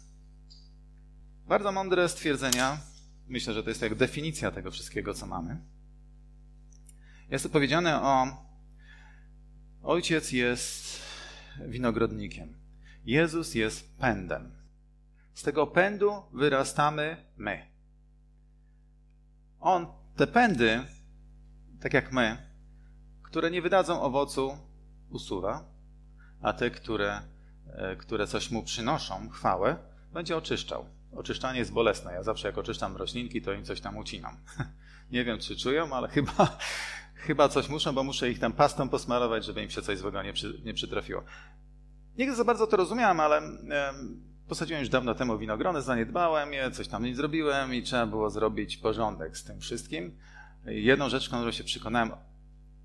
[1.49, 2.81] Bardzo mądre stwierdzenia.
[3.29, 5.61] Myślę, że to jest jak definicja tego wszystkiego, co mamy.
[7.31, 8.47] Jest tu powiedziane o
[9.83, 11.03] Ojciec jest
[11.69, 12.55] winogrodnikiem.
[13.05, 14.56] Jezus jest pędem.
[15.37, 17.67] Z tego pędu wyrastamy my.
[19.61, 20.81] On te pędy,
[21.81, 22.37] tak jak my,
[23.23, 24.59] które nie wydadzą owocu,
[25.11, 25.65] usuwa,
[26.43, 27.23] a te, które,
[27.67, 29.77] e, które coś mu przynoszą, chwałę,
[30.13, 30.87] będzie oczyszczał.
[31.13, 32.13] Oczyszczanie jest bolesne.
[32.13, 34.37] Ja zawsze jak oczyszczam roślinki, to im coś tam ucinam.
[35.13, 36.59] Nie wiem, czy czują, ale chyba,
[37.27, 40.33] chyba coś muszą, bo muszę ich tam pastą posmarować, żeby im się coś złego nie,
[40.33, 41.23] przy, nie przytrafiło.
[42.19, 43.43] Nie za bardzo to rozumiałem, ale
[44.49, 48.77] posadziłem już dawno temu winogrony, zaniedbałem je, coś tam nie zrobiłem i trzeba było zrobić
[48.77, 50.19] porządek z tym wszystkim.
[50.65, 52.11] Jedną rzecz, którą się przekonałem,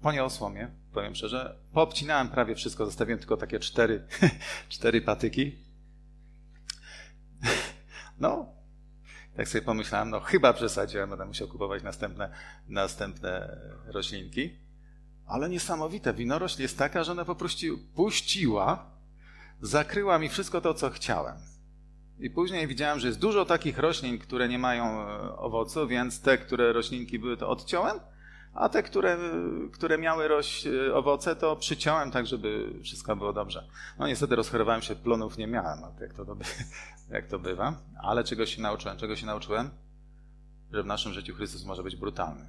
[0.01, 4.07] poniosło mnie, powiem szczerze, poobcinałem prawie wszystko, zostawiłem tylko takie cztery,
[4.69, 5.55] cztery patyki.
[8.19, 8.45] No,
[9.37, 12.29] tak sobie pomyślałem, no chyba przesadziłem, będę musiał kupować następne,
[12.67, 14.59] następne roślinki.
[15.27, 18.91] Ale niesamowite, winorośl jest taka, że ona po prostu puściła,
[19.61, 21.50] zakryła mi wszystko to, co chciałem.
[22.21, 26.37] I później widziałem, że jest dużo takich roślin, które nie mają e, owocu, więc te,
[26.37, 27.99] które roślinki były, to odciąłem,
[28.53, 29.17] a te, które,
[29.73, 33.67] które miały roś, e, owoce, to przyciąłem tak, żeby wszystko było dobrze.
[33.99, 36.25] No niestety rozchorowałem się, plonów nie miałem, jak to,
[37.15, 37.73] jak to bywa.
[38.01, 38.97] Ale czegoś się nauczyłem.
[38.97, 39.69] Czego się nauczyłem?
[40.71, 42.45] Że w naszym życiu Chrystus może być brutalny.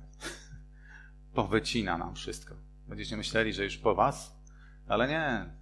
[1.35, 2.55] Powycina nam wszystko.
[2.89, 4.37] Będziecie myśleli, że już po was,
[4.89, 5.55] ale nie.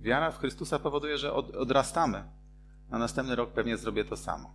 [0.00, 2.39] Wiara w Chrystusa powoduje, że od, odrastamy.
[2.90, 4.54] Na następny rok pewnie zrobię to samo.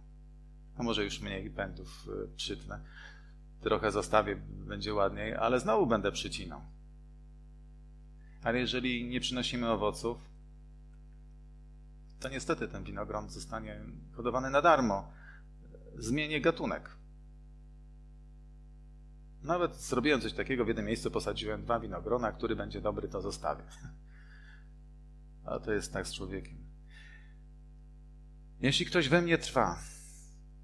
[0.78, 2.80] A może już mniej pędów y, przytnę.
[3.62, 6.62] Trochę zostawię, będzie ładniej, ale znowu będę przycinał.
[8.44, 10.18] Ale jeżeli nie przynosimy owoców,
[12.20, 13.80] to niestety ten winogron zostanie
[14.16, 15.12] hodowany na darmo.
[15.98, 16.90] Zmienię gatunek.
[19.44, 23.64] Nawet zrobiłem coś takiego, w jednym miejscu posadziłem dwa winogrona, który będzie dobry, to zostawię.
[25.46, 26.65] A to jest tak z człowiekiem.
[28.66, 29.80] Jeśli ktoś we mnie trwa,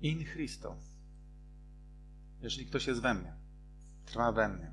[0.02, 0.76] in Christo,
[2.42, 3.34] jeżeli ktoś jest we mnie,
[4.06, 4.72] trwa we mnie,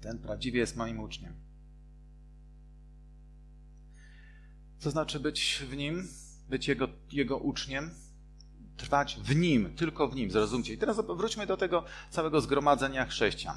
[0.00, 1.34] ten prawdziwie jest moim uczniem.
[4.78, 6.08] Co znaczy być w nim,
[6.48, 7.90] być jego, jego uczniem,
[8.76, 10.72] trwać w nim, tylko w nim, zrozumcie.
[10.72, 13.56] I teraz wróćmy do tego całego zgromadzenia chrześcijan.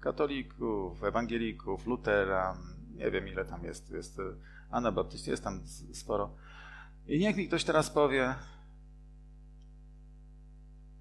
[0.00, 2.58] Katolików, ewangelików, luteran,
[2.94, 4.20] nie wiem ile tam jest, jest
[4.70, 5.60] anabaptystów, jest tam
[5.92, 6.36] sporo.
[7.06, 8.34] I niech mi ktoś teraz powie,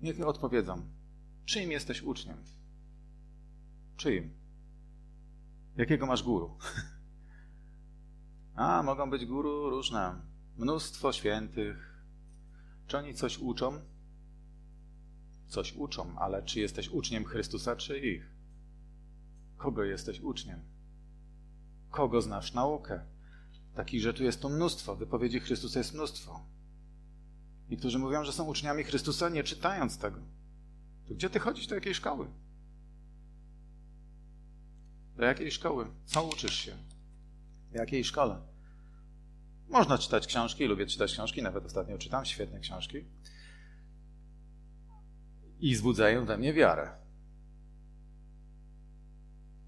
[0.02, 0.82] niech mi odpowiedzą,
[1.46, 2.38] czyim jesteś uczniem?
[3.98, 4.34] Czyim?
[5.78, 6.58] Jakiego masz guru?
[8.56, 10.22] A, mogą być guru różne.
[10.58, 12.04] Mnóstwo świętych.
[12.88, 13.82] Czy oni coś uczą?
[15.48, 18.32] Coś uczą, ale czy jesteś uczniem Chrystusa, czy ich?
[19.58, 20.60] Kogo jesteś uczniem?
[21.90, 23.13] Kogo znasz naukę?
[23.76, 26.46] Takich rzeczy jest tu mnóstwo, wypowiedzi Chrystusa jest mnóstwo.
[27.70, 30.20] Niektórzy mówią, że są uczniami Chrystusa, nie czytając tego.
[31.08, 32.28] To gdzie ty chodzisz do jakiej szkoły?
[35.16, 35.88] Do jakiej szkoły?
[36.06, 36.78] Co uczysz się?
[37.72, 38.42] W jakiej szkole?
[39.70, 43.06] Można czytać książki, lubię czytać książki, nawet ostatnio czytam świetne książki.
[45.60, 46.92] I wzbudzają we mnie wiarę.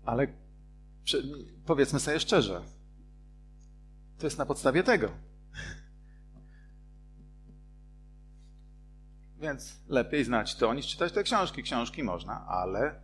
[0.06, 0.28] Ale
[1.66, 2.62] powiedzmy sobie szczerze,
[4.18, 5.12] to jest na podstawie tego.
[9.40, 11.64] Więc lepiej znać to, niż czytać te książki.
[11.64, 13.02] Książki można, ale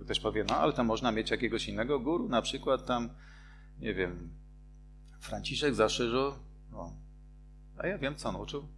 [0.00, 3.08] ktoś powie, no ale to można mieć jakiegoś innego guru, na przykład tam,
[3.80, 4.30] nie wiem,
[5.20, 6.32] Franciszek Zaszyżu,
[6.72, 6.92] no,
[7.78, 8.68] a ja wiem, co on uczył.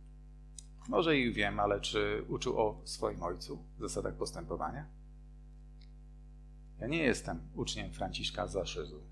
[0.89, 4.87] Może i wiem, ale czy uczył o swoim ojcu, zasadach postępowania?
[6.79, 9.10] Ja nie jestem uczniem Franciszka Zaszyżu.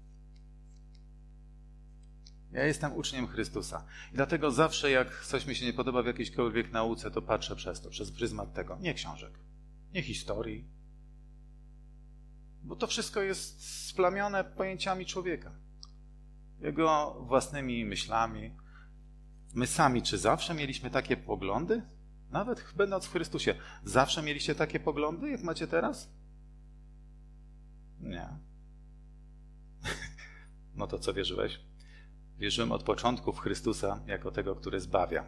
[2.53, 3.85] Ja jestem uczniem Chrystusa.
[4.13, 7.81] I dlatego zawsze, jak coś mi się nie podoba w jakiejkolwiek nauce, to patrzę przez
[7.81, 8.79] to, przez pryzmat tego.
[8.81, 9.33] Nie książek,
[9.95, 10.69] nie historii.
[12.63, 15.53] Bo to wszystko jest splamione pojęciami człowieka.
[16.61, 18.57] Jego własnymi myślami.
[19.55, 21.83] My sami, czy zawsze mieliśmy takie poglądy?
[22.31, 26.11] Nawet będąc w Chrystusie, zawsze mieliście takie poglądy, jak macie teraz?
[28.01, 28.29] Nie.
[30.75, 31.61] No to co wierzyłeś?
[32.39, 35.27] Wierzyłem od początku w Chrystusa jako tego, który zbawia,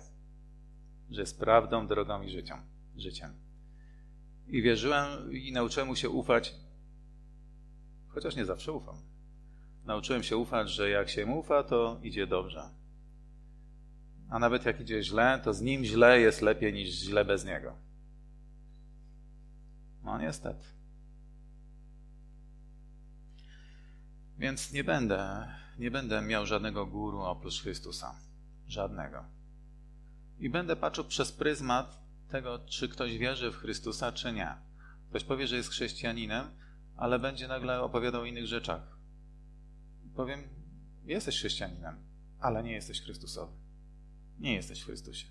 [1.11, 2.59] że jest prawdą, drogą i życiem.
[2.97, 3.33] życiem.
[4.47, 6.55] I wierzyłem i nauczyłem mu się ufać,
[8.09, 8.97] chociaż nie zawsze ufam.
[9.85, 12.71] Nauczyłem się ufać, że jak się mu ufa, to idzie dobrze.
[14.29, 17.77] A nawet jak idzie źle, to z nim źle jest lepiej niż źle bez niego.
[20.05, 20.65] No niestety.
[24.39, 25.49] Więc nie będę
[25.79, 28.15] nie będę miał żadnego guru oprócz Chrystusa.
[28.67, 29.25] Żadnego.
[30.39, 31.99] I będę patrzył przez pryzmat
[32.29, 34.55] tego, czy ktoś wierzy w Chrystusa, czy nie.
[35.09, 36.47] Ktoś powie, że jest chrześcijaninem,
[36.97, 38.99] ale będzie nagle opowiadał o innych rzeczach.
[40.17, 40.43] Powiem,
[41.05, 41.97] jesteś chrześcijaninem,
[42.41, 43.53] ale nie jesteś Chrystusowy.
[44.39, 45.27] Nie jesteś w Chrystusie.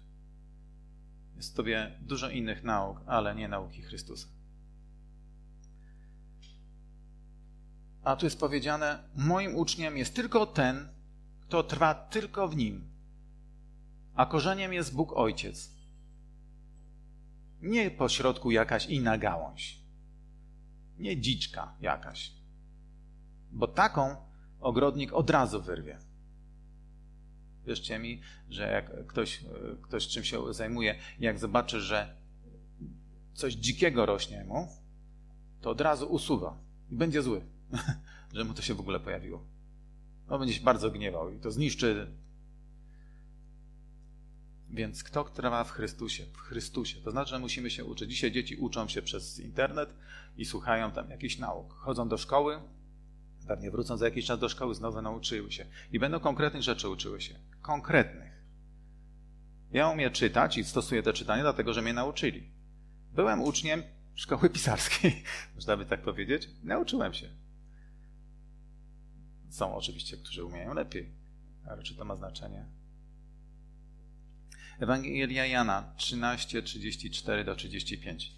[1.35, 4.27] Jest w tobie dużo innych nauk, ale nie nauki Chrystusa.
[8.03, 10.89] A tu jest powiedziane: Moim uczniem jest tylko ten,
[11.41, 12.89] kto trwa tylko w nim.
[14.15, 15.71] A korzeniem jest Bóg Ojciec.
[17.61, 19.79] Nie pośrodku jakaś inna gałąź.
[20.97, 22.31] Nie dziczka jakaś.
[23.51, 24.15] Bo taką
[24.59, 25.99] ogrodnik od razu wyrwie.
[27.65, 29.43] Wierzcie mi, że jak ktoś,
[29.81, 32.15] ktoś czym się zajmuje, jak zobaczy, że
[33.33, 34.67] coś dzikiego rośnie mu,
[35.61, 36.57] to od razu usuwa
[36.91, 37.41] i będzie zły.
[38.35, 39.43] że mu to się w ogóle pojawiło.
[40.29, 42.11] On będzie się bardzo gniewał i to zniszczy.
[44.69, 46.25] Więc kto trwa w Chrystusie?
[46.33, 47.01] W Chrystusie.
[47.01, 48.09] To znaczy, że musimy się uczyć.
[48.09, 49.93] Dzisiaj dzieci uczą się przez internet
[50.37, 51.73] i słuchają tam jakichś nauk.
[51.73, 52.59] Chodzą do szkoły,
[53.47, 55.65] pewnie wrócą za jakiś czas do szkoły, znowu nauczyły się.
[55.91, 57.35] I będą konkretnych rzeczy uczyły się.
[57.61, 58.31] Konkretnych.
[59.71, 62.51] Ja umiem czytać i stosuję te czytanie, dlatego że mnie nauczyli.
[63.13, 63.83] Byłem uczniem
[64.15, 65.23] szkoły pisarskiej,
[65.55, 66.49] można by tak powiedzieć.
[66.63, 67.29] Nauczyłem się.
[69.49, 71.09] Są oczywiście, którzy umieją lepiej,
[71.65, 72.65] ale czy to ma znaczenie?
[74.79, 78.31] Ewangelia Jana 13, 34 do 35.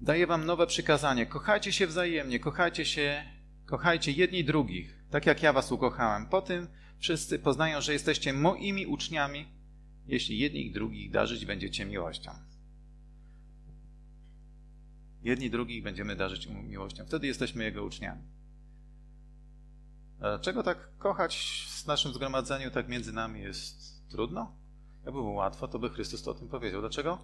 [0.00, 1.26] Daję wam nowe przykazanie.
[1.26, 3.24] Kochajcie się wzajemnie, kochajcie się,
[3.66, 6.26] kochajcie jedni drugich, tak jak ja was ukochałem.
[6.26, 6.68] Po tym
[6.98, 9.46] wszyscy poznają, że jesteście moimi uczniami,
[10.06, 12.30] jeśli jedni drugich darzyć będziecie miłością.
[15.22, 17.04] Jedni drugich będziemy darzyć miłością.
[17.06, 18.22] Wtedy jesteśmy Jego uczniami.
[20.40, 24.52] Czego tak kochać w naszym zgromadzeniu, tak między nami jest trudno?
[24.96, 26.80] Jakby było łatwo, to by Chrystus to o tym powiedział.
[26.80, 27.18] Dlaczego?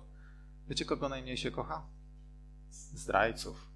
[0.69, 1.87] Wiecie, kogo najmniej się kocha?
[2.71, 3.71] Zdrajców.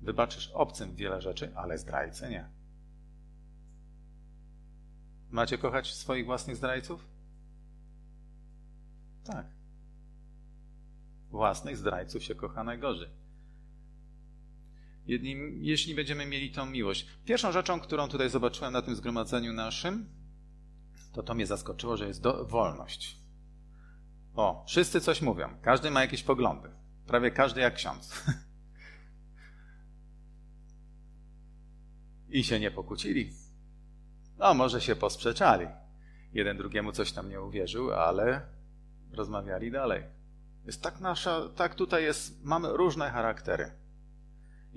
[0.00, 2.48] Wybaczysz obcym wiele rzeczy, ale zdrajcy nie.
[5.30, 7.08] Macie kochać swoich własnych zdrajców?
[9.24, 9.46] Tak.
[11.30, 13.25] Własnych zdrajców się kocha najgorzej
[15.60, 17.06] jeśli będziemy mieli tą miłość.
[17.24, 20.06] Pierwszą rzeczą, którą tutaj zobaczyłem na tym zgromadzeniu naszym,
[21.12, 23.16] to to mnie zaskoczyło, że jest do, wolność.
[24.34, 26.68] O, wszyscy coś mówią, każdy ma jakieś poglądy,
[27.06, 28.24] prawie każdy jak ksiądz.
[32.28, 33.32] I się nie pokłócili.
[34.38, 35.66] No, może się posprzeczali.
[36.32, 38.40] Jeden drugiemu coś tam nie uwierzył, ale
[39.12, 40.02] rozmawiali dalej.
[40.64, 43.85] Jest tak nasza, tak tutaj jest, mamy różne charaktery.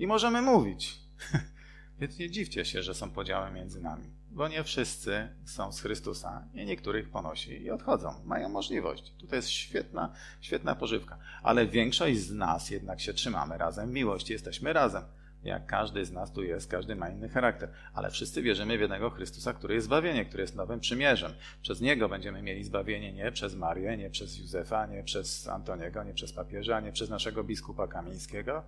[0.00, 0.98] I możemy mówić.
[2.00, 6.48] Więc nie dziwcie się, że są podziały między nami, bo nie wszyscy są z Chrystusa
[6.54, 8.14] i niektórych ponosi i odchodzą.
[8.24, 9.12] Mają możliwość.
[9.18, 11.18] Tutaj jest świetna, świetna pożywka.
[11.42, 13.90] Ale większość z nas jednak się trzymamy razem.
[13.90, 15.02] W miłości jesteśmy razem.
[15.44, 17.68] Jak każdy z nas tu jest, każdy ma inny charakter.
[17.94, 21.32] Ale wszyscy wierzymy w jednego Chrystusa, który jest zbawienie, który jest nowym przymierzem.
[21.62, 26.14] Przez Niego będziemy mieli zbawienie nie przez Marię, nie przez Józefa, nie przez Antoniego, nie
[26.14, 28.64] przez papieża, nie przez naszego biskupa Kamińskiego,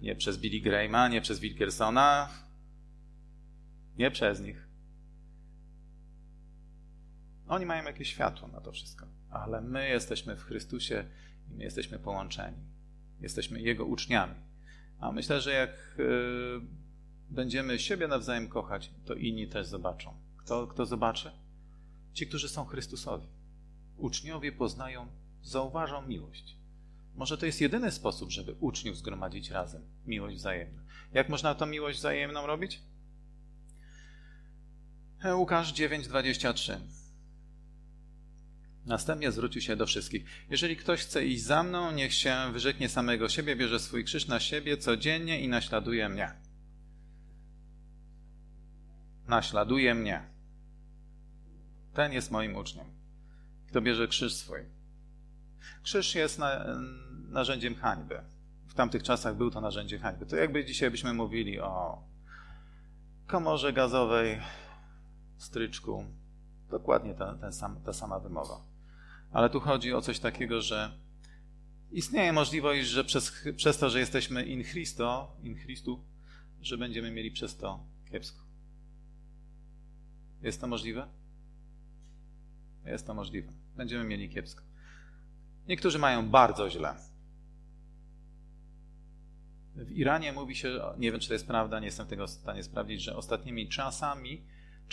[0.00, 2.28] nie przez Billy Grahama, nie przez Wilkersona,
[3.98, 4.68] nie przez nich.
[7.48, 11.04] Oni mają jakieś światło na to wszystko, ale my jesteśmy w Chrystusie
[11.50, 12.56] i my jesteśmy połączeni.
[13.20, 14.51] Jesteśmy Jego uczniami.
[15.02, 16.02] A myślę, że jak e,
[17.30, 20.14] będziemy siebie nawzajem kochać, to inni też zobaczą.
[20.36, 21.30] Kto, kto zobaczy?
[22.12, 23.26] Ci, którzy są Chrystusowi.
[23.96, 25.06] Uczniowie poznają,
[25.42, 26.56] zauważą miłość.
[27.14, 29.82] Może to jest jedyny sposób, żeby uczniów zgromadzić razem.
[30.06, 30.82] Miłość wzajemna.
[31.12, 32.82] Jak można tą miłość wzajemną robić?
[35.34, 36.76] Łukasz 9:23.
[38.86, 40.24] Następnie zwrócił się do wszystkich.
[40.50, 44.40] Jeżeli ktoś chce iść za mną, niech się wyrzeknie samego siebie, bierze swój krzyż na
[44.40, 46.32] siebie codziennie i naśladuje mnie.
[49.28, 50.22] Naśladuje mnie.
[51.94, 52.86] Ten jest moim uczniem.
[53.68, 54.60] Kto bierze krzyż swój.
[55.82, 56.64] Krzyż jest na,
[57.28, 58.20] narzędziem hańby.
[58.66, 60.26] W tamtych czasach był to narzędzie hańby.
[60.26, 62.02] To jakby dzisiaj byśmy mówili o
[63.26, 64.40] komorze gazowej,
[65.36, 66.04] stryczku.
[66.70, 68.71] Dokładnie ta, sam, ta sama wymowa.
[69.32, 70.98] Ale tu chodzi o coś takiego, że
[71.92, 76.04] istnieje możliwość, że przez, przez to, że jesteśmy in Christo, in Christu,
[76.60, 78.42] że będziemy mieli przez to kiepsko.
[80.42, 81.08] Jest to możliwe?
[82.84, 83.52] Jest to możliwe.
[83.76, 84.62] Będziemy mieli kiepsko.
[85.68, 86.94] Niektórzy mają bardzo źle.
[89.76, 92.62] W Iranie mówi się, nie wiem czy to jest prawda, nie jestem tego w stanie
[92.62, 94.42] sprawdzić, że ostatnimi czasami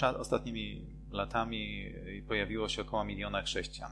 [0.01, 1.93] ostatnimi latami
[2.27, 3.91] pojawiło się około miliona chrześcijan,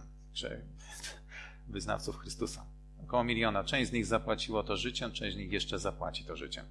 [1.68, 2.66] wyznawców Chrystusa.
[3.04, 3.64] Około miliona.
[3.64, 6.66] Część z nich zapłaciło to życiem, część z nich jeszcze zapłaci to życiem.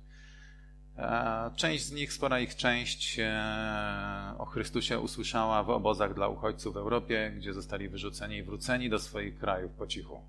[0.99, 6.75] E, część z nich, spora ich część e, o Chrystusie usłyszała w obozach dla uchodźców
[6.75, 10.21] w Europie, gdzie zostali wyrzuceni i wróceni do swoich krajów po cichu,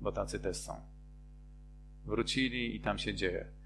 [0.00, 0.80] bo tacy też są.
[2.04, 3.61] Wrócili i tam się dzieje.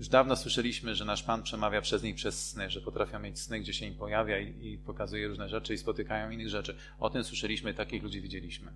[0.00, 3.60] Już dawno słyszeliśmy, że nasz Pan przemawia przez nich przez sny, że potrafią mieć sny,
[3.60, 6.76] gdzie się im pojawia i, i pokazuje różne rzeczy i spotykają innych rzeczy.
[6.98, 8.72] O tym słyszeliśmy, takich ludzi widzieliśmy.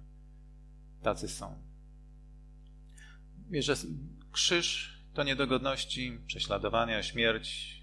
[1.03, 1.63] Tacy są.
[3.51, 3.75] Wiesz, że
[4.33, 7.81] krzyż to niedogodności, prześladowania, śmierć.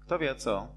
[0.00, 0.76] Kto wie co,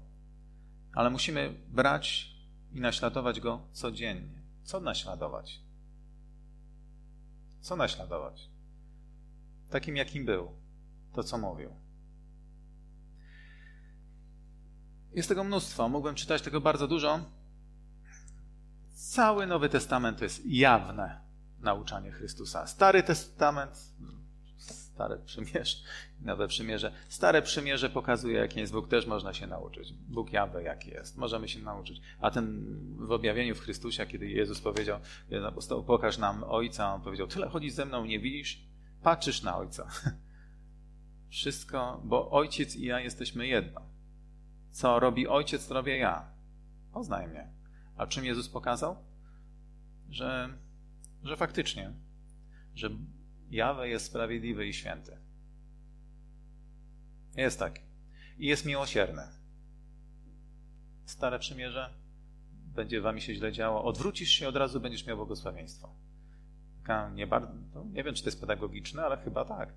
[0.92, 2.34] ale musimy brać
[2.72, 4.42] i naśladować go codziennie.
[4.62, 5.60] Co naśladować?
[7.60, 8.48] Co naśladować?
[9.70, 10.59] Takim, jakim był
[11.12, 11.70] to, co mówił.
[15.12, 17.20] Jest tego mnóstwo, mógłbym czytać tego bardzo dużo.
[18.94, 21.20] Cały Nowy Testament to jest jawne
[21.60, 22.66] nauczanie Chrystusa.
[22.66, 23.94] Stary Testament,
[24.56, 25.76] Stare Przymierze,
[26.20, 26.92] Nowe Przymierze.
[27.08, 29.92] Stare Przymierze pokazuje, jaki jest Bóg, też można się nauczyć.
[29.92, 31.16] Bóg jawy, jaki jest.
[31.16, 32.00] Możemy się nauczyć.
[32.20, 35.00] A ten w objawieniu w Chrystusie, kiedy Jezus powiedział,
[35.48, 38.62] apostoł, pokaż nam Ojca, on powiedział, tyle chodzisz ze mną, nie widzisz?
[39.02, 39.88] Patrzysz na Ojca.
[41.30, 43.80] Wszystko, bo ojciec i ja jesteśmy jedno.
[44.70, 46.32] Co robi ojciec, to robię ja.
[46.92, 47.48] Poznaj mnie.
[47.96, 48.96] A czym Jezus pokazał?
[50.08, 50.58] Że,
[51.22, 51.92] że faktycznie,
[52.74, 52.90] że
[53.50, 55.16] Jawe jest sprawiedliwy i święty.
[57.36, 57.82] Jest taki.
[58.38, 59.22] I jest miłosierny.
[61.04, 61.94] Stare przymierze
[62.52, 63.84] będzie wami się źle działo.
[63.84, 65.94] Odwrócisz się, od razu będziesz miał błogosławieństwo.
[67.14, 69.72] Nie, bardzo, no, nie wiem, czy to jest pedagogiczne, ale chyba tak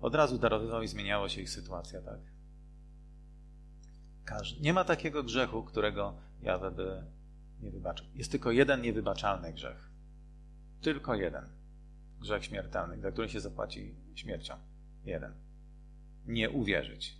[0.00, 2.20] od razu darowywał i zmieniało się ich sytuacja, tak?
[4.24, 4.60] Każdy.
[4.60, 7.02] Nie ma takiego grzechu, którego Jawę by
[7.60, 8.06] nie wybaczył.
[8.14, 9.90] Jest tylko jeden niewybaczalny grzech.
[10.80, 11.44] Tylko jeden.
[12.20, 14.54] Grzech śmiertelny, za który się zapłaci śmiercią.
[15.04, 15.34] Jeden.
[16.26, 17.16] Nie uwierzyć.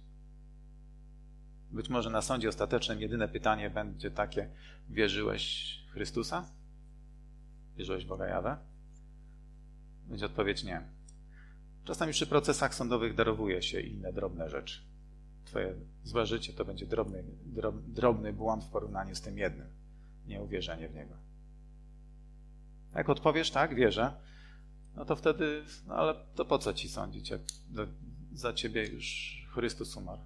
[1.71, 4.51] Być może na sądzie ostatecznym jedyne pytanie będzie takie:
[4.89, 6.51] wierzyłeś w Chrystusa?
[7.77, 8.57] Wierzyłeś w Boga Jawę?
[10.07, 10.96] Będzie odpowiedź nie.
[11.87, 14.81] Czasami przy procesach sądowych darowuje się inne drobne rzeczy.
[15.45, 15.75] Twoje
[16.05, 17.25] złe życie to będzie drobny,
[17.87, 19.67] drobny błąd w porównaniu z tym jednym.
[20.27, 21.15] Nieuwierzenie w niego.
[22.95, 24.13] Jak odpowiesz tak, wierzę,
[24.97, 27.41] no to wtedy, no ale to po co ci sądzić, jak
[28.33, 30.23] za ciebie już Chrystus umarł?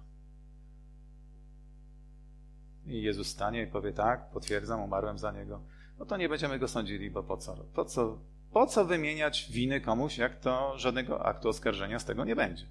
[2.85, 5.61] I Jezus stanie i powie tak, potwierdzam, umarłem za niego.
[5.99, 7.55] No to nie będziemy go sądzili, bo po co?
[7.55, 8.19] Po co
[8.53, 12.65] po co wymieniać winy komuś, jak to żadnego aktu oskarżenia z tego nie będzie?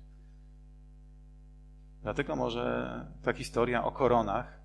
[2.02, 4.60] Dlatego może ta historia o koronach,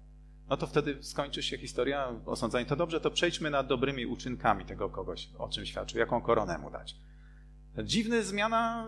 [0.50, 2.66] no to wtedy skończy się historia osądzania.
[2.66, 6.72] To dobrze, to przejdźmy nad dobrymi uczynkami tego kogoś, o czym świadczy, jaką koronę mu
[6.72, 6.96] dać.
[7.84, 8.88] Dziwna zmiana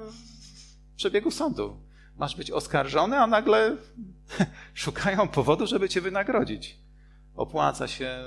[0.95, 1.81] przebiegu sądu.
[2.17, 3.77] Masz być oskarżony, a nagle
[4.73, 6.79] szukają powodu, żeby cię wynagrodzić.
[7.35, 8.23] Opłaca się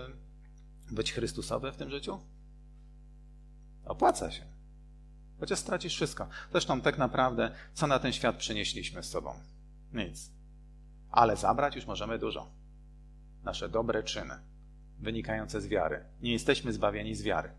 [0.91, 2.21] być Chrystusowy w tym życiu?
[3.91, 4.43] Opłaca się.
[5.41, 6.29] Chociaż stracisz wszystko.
[6.51, 9.35] Zresztą tak naprawdę, co na ten świat przynieśliśmy z sobą?
[9.93, 10.31] Nic.
[11.11, 12.51] Ale zabrać już możemy dużo.
[13.45, 14.35] Nasze dobre czyny,
[14.99, 16.05] wynikające z wiary.
[16.23, 17.51] Nie jesteśmy zbawieni z wiary.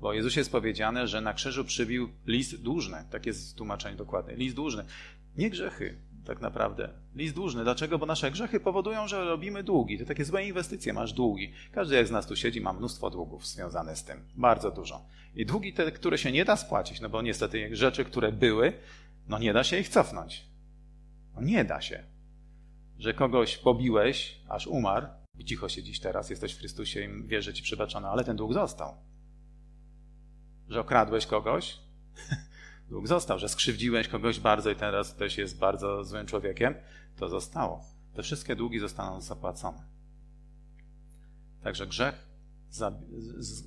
[0.00, 3.04] Bo Jezus jest powiedziane, że na krzyżu przybił list dłużny.
[3.10, 4.34] Tak jest tłumaczenie dokładne.
[4.34, 4.84] List dłużny.
[5.36, 6.88] Nie grzechy, tak naprawdę.
[7.14, 7.64] List dłużny.
[7.64, 7.98] Dlaczego?
[7.98, 9.98] Bo nasze grzechy powodują, że robimy długi.
[9.98, 11.52] To takie złe inwestycje, masz długi.
[11.72, 14.24] Każdy jak z nas tu siedzi ma mnóstwo długów związane z tym.
[14.34, 15.06] Bardzo dużo.
[15.34, 18.72] I długi te, które się nie da spłacić, no bo niestety rzeczy, które były,
[19.28, 20.44] no nie da się ich cofnąć.
[21.34, 22.04] No nie da się.
[22.98, 25.06] Że kogoś pobiłeś, aż umarł,
[25.38, 28.52] i cicho siedzisz teraz, jesteś w Chrystusie i wiesz, że ci przebaczono, ale ten dług
[28.52, 28.94] został.
[30.68, 31.78] Że okradłeś kogoś,
[32.88, 36.74] dług został, że skrzywdziłeś kogoś bardzo i teraz ktoś jest bardzo złym człowiekiem,
[37.16, 37.84] to zostało.
[38.14, 39.84] Te wszystkie długi zostaną zapłacone.
[41.62, 42.14] Także grzech,
[42.68, 43.64] z,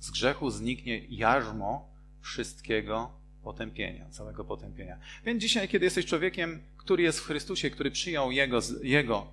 [0.00, 4.98] z grzechu zniknie jarzmo wszystkiego potępienia, całego potępienia.
[5.24, 9.26] Więc dzisiaj, kiedy jesteś człowiekiem, który jest w Chrystusie, który przyjął Jego, jego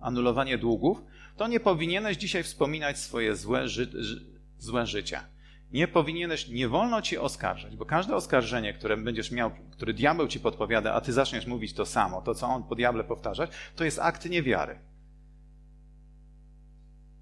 [0.00, 1.02] anulowanie długów,
[1.36, 3.90] to nie powinieneś dzisiaj wspominać swoje złe, ży,
[4.58, 5.20] złe życie.
[5.72, 10.40] Nie powinieneś, nie wolno ci oskarżać, bo każde oskarżenie, które będziesz miał, które diabeł ci
[10.40, 13.98] podpowiada, a ty zaczniesz mówić to samo, to co on po diable powtarzać, to jest
[13.98, 14.78] akt niewiary.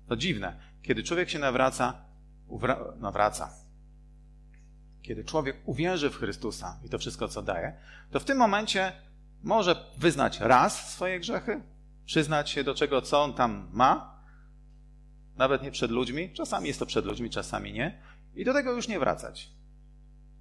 [0.09, 0.61] To dziwne.
[0.82, 2.05] Kiedy człowiek się nawraca,
[2.97, 3.51] nawraca,
[5.03, 7.76] kiedy człowiek uwierzy w Chrystusa i to wszystko, co daje,
[8.11, 8.92] to w tym momencie
[9.42, 11.62] może wyznać raz swoje grzechy,
[12.05, 14.20] przyznać się do czego, co on tam ma,
[15.36, 17.99] nawet nie przed ludźmi, czasami jest to przed ludźmi, czasami nie,
[18.37, 19.51] i do tego już nie wracać.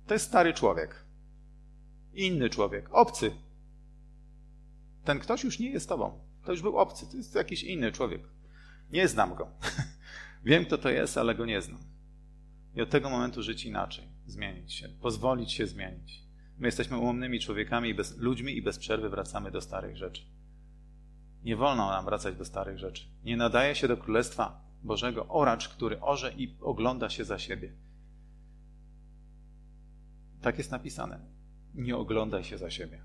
[0.08, 1.06] To jest stary człowiek.
[2.14, 3.32] Inny człowiek, obcy.
[5.04, 6.20] Ten ktoś już nie jest tobą.
[6.46, 8.22] To już był obcy, to jest jakiś inny człowiek.
[8.92, 9.48] Nie znam go.
[10.46, 11.80] Wiem, kto to jest, ale go nie znam.
[12.76, 16.24] I od tego momentu żyć inaczej, zmienić się, pozwolić się zmienić.
[16.58, 20.22] My jesteśmy umownymi człowiekami bez, ludźmi i bez przerwy wracamy do starych rzeczy.
[21.44, 23.06] Nie wolno nam wracać do starych rzeczy.
[23.24, 27.74] Nie nadaje się do Królestwa Bożego oracz, który orze i ogląda się za siebie.
[30.44, 31.20] Tak jest napisane.
[31.74, 33.02] Nie oglądaj się za siebie.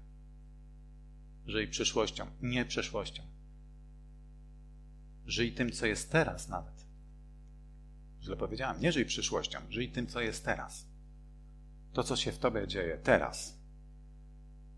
[1.47, 3.23] Żyj przyszłością, nie przeszłością.
[5.27, 6.87] Żyj tym, co jest teraz nawet.
[8.23, 8.81] Źle powiedziałem.
[8.81, 10.87] Nie żyj przyszłością, żyj tym, co jest teraz.
[11.93, 13.59] To, co się w tobie dzieje teraz.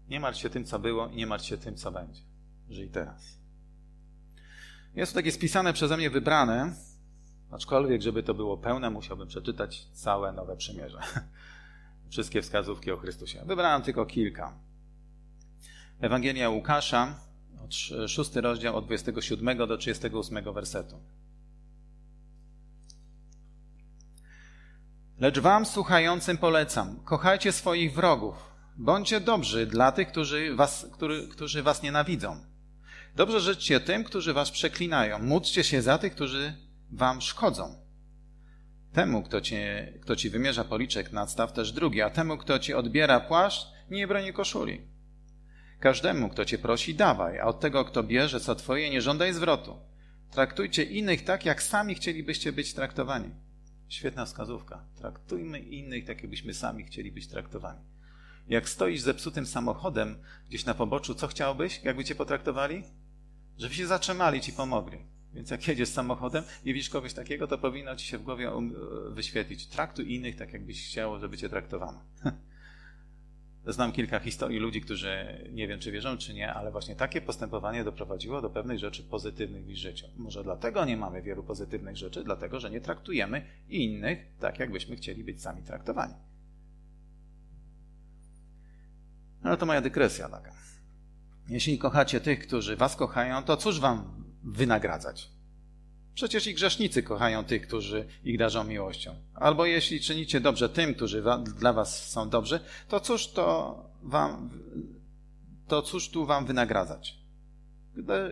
[0.09, 2.23] Nie martw się tym, co było i nie martw się tym, co będzie.
[2.71, 3.39] Żyj teraz.
[4.95, 6.75] Jest to takie spisane przeze mnie wybrane,
[7.51, 11.01] aczkolwiek, żeby to było pełne, musiałbym przeczytać całe Nowe Przymierze.
[12.11, 13.43] Wszystkie wskazówki o Chrystusie.
[13.47, 14.59] Wybrałem tylko kilka.
[16.01, 17.15] Ewangelia Łukasza,
[18.09, 21.01] szósty rozdział od 27 do 38 wersetu.
[25.19, 28.35] Lecz wam słuchającym polecam, kochajcie swoich wrogów,
[28.77, 32.45] bądźcie dobrzy dla tych, którzy was, który, którzy was nienawidzą.
[33.17, 36.55] Dobrze życzcie tym, którzy was przeklinają, módlcie się za tych, którzy
[36.91, 37.80] wam szkodzą.
[38.93, 39.41] Temu, kto,
[40.01, 44.33] kto ci wymierza policzek, nadstaw też drugi, a temu, kto ci odbiera płaszcz, nie broni
[44.33, 44.81] koszuli.
[45.81, 49.77] Każdemu, kto cię prosi, dawaj, a od tego, kto bierze co twoje, nie żądaj zwrotu.
[50.31, 53.31] Traktujcie innych tak, jak sami chcielibyście być traktowani.
[53.89, 54.85] Świetna wskazówka.
[54.99, 57.81] Traktujmy innych tak, jakbyśmy sami chcieli być traktowani.
[58.49, 62.85] Jak stoisz zepsutym samochodem gdzieś na poboczu, co chciałbyś, jakby cię potraktowali?
[63.59, 64.99] Żeby się zatrzymali, ci pomogli.
[65.35, 68.75] Więc jak jedziesz samochodem i widzisz kogoś takiego, to powinno ci się w głowie um,
[69.15, 69.67] wyświetlić.
[69.67, 72.03] Traktuj innych tak, jakbyś chciał, żeby cię traktowano.
[73.67, 77.85] Znam kilka historii ludzi, którzy nie wiem, czy wierzą, czy nie, ale właśnie takie postępowanie
[77.85, 80.07] doprowadziło do pewnych rzeczy pozytywnych w ich życiu.
[80.17, 85.25] Może dlatego nie mamy wielu pozytywnych rzeczy, dlatego że nie traktujemy innych tak, jakbyśmy chcieli
[85.25, 86.15] być sami traktowani.
[89.43, 90.53] Ale to moja dykresja taka.
[91.49, 95.31] Jeśli kochacie tych, którzy was kochają, to cóż wam wynagradzać?
[96.15, 99.15] Przecież i grzesznicy kochają tych, którzy ich darzą miłością.
[99.35, 101.23] Albo jeśli czynicie dobrze tym, którzy
[101.59, 104.51] dla was są dobrzy, to cóż to wam,
[105.69, 107.17] to cóż tu wam wynagradzać?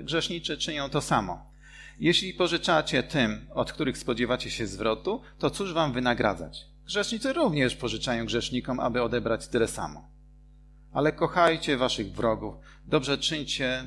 [0.02, 1.50] Grzesznicy czynią to samo.
[2.00, 6.66] Jeśli pożyczacie tym, od których spodziewacie się zwrotu, to cóż wam wynagradzać?
[6.86, 10.08] Grzesznicy również pożyczają grzesznikom, aby odebrać tyle samo.
[10.92, 12.54] ale kochajcie waszych wrogów,
[12.86, 13.84] dobrze czyńcie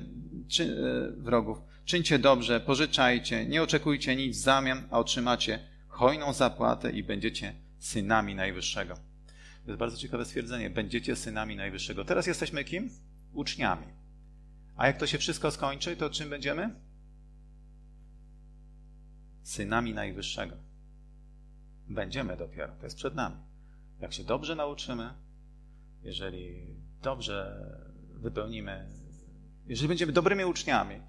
[0.47, 6.91] czy, e, wrogów, czyńcie dobrze, pożyczajcie, nie oczekujcie nic w zamian, a otrzymacie hojną zapłatę
[6.91, 8.95] i będziecie synami Najwyższego.
[9.65, 10.69] To jest bardzo ciekawe stwierdzenie.
[10.69, 12.05] Będziecie synami Najwyższego.
[12.05, 12.89] Teraz jesteśmy kim?
[13.33, 13.87] Uczniami.
[14.77, 16.75] A jak to się wszystko skończy, to czym będziemy?
[19.43, 20.55] Synami Najwyższego.
[21.87, 22.73] Będziemy dopiero.
[22.75, 23.35] To jest przed nami.
[23.99, 25.13] Jak się dobrze nauczymy,
[26.03, 26.67] jeżeli
[27.01, 27.65] dobrze
[28.13, 28.89] wypełnimy,
[29.67, 31.01] jeżeli będziemy dobrymi uczniami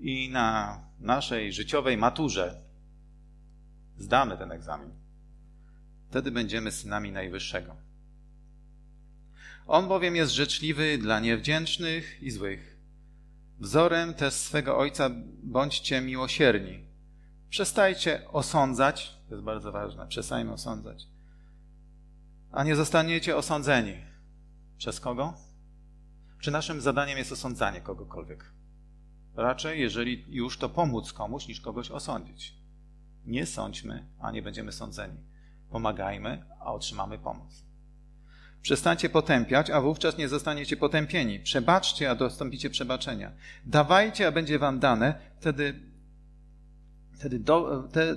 [0.00, 2.62] i na naszej życiowej maturze
[3.98, 4.90] zdamy ten egzamin,
[6.10, 7.76] wtedy będziemy synami Najwyższego.
[9.66, 12.76] On bowiem jest życzliwy dla niewdzięcznych i złych.
[13.60, 15.10] Wzorem też swego Ojca
[15.42, 16.84] bądźcie miłosierni.
[17.50, 21.06] Przestajcie osądzać, to jest bardzo ważne, przestajmy osądzać,
[22.52, 23.96] a nie zostaniecie osądzeni.
[24.78, 25.34] Przez kogo?
[26.40, 28.57] Czy naszym zadaniem jest osądzanie kogokolwiek?
[29.38, 32.54] Raczej, jeżeli już, to pomóc komuś, niż kogoś osądzić.
[33.26, 35.18] Nie sądźmy, a nie będziemy sądzeni.
[35.70, 37.64] Pomagajmy, a otrzymamy pomoc.
[38.62, 41.40] Przestańcie potępiać, a wówczas nie zostaniecie potępieni.
[41.40, 43.32] Przebaczcie, a dostąpicie przebaczenia.
[43.66, 45.80] Dawajcie, a będzie wam dane, wtedy,
[47.12, 48.16] wtedy do, te,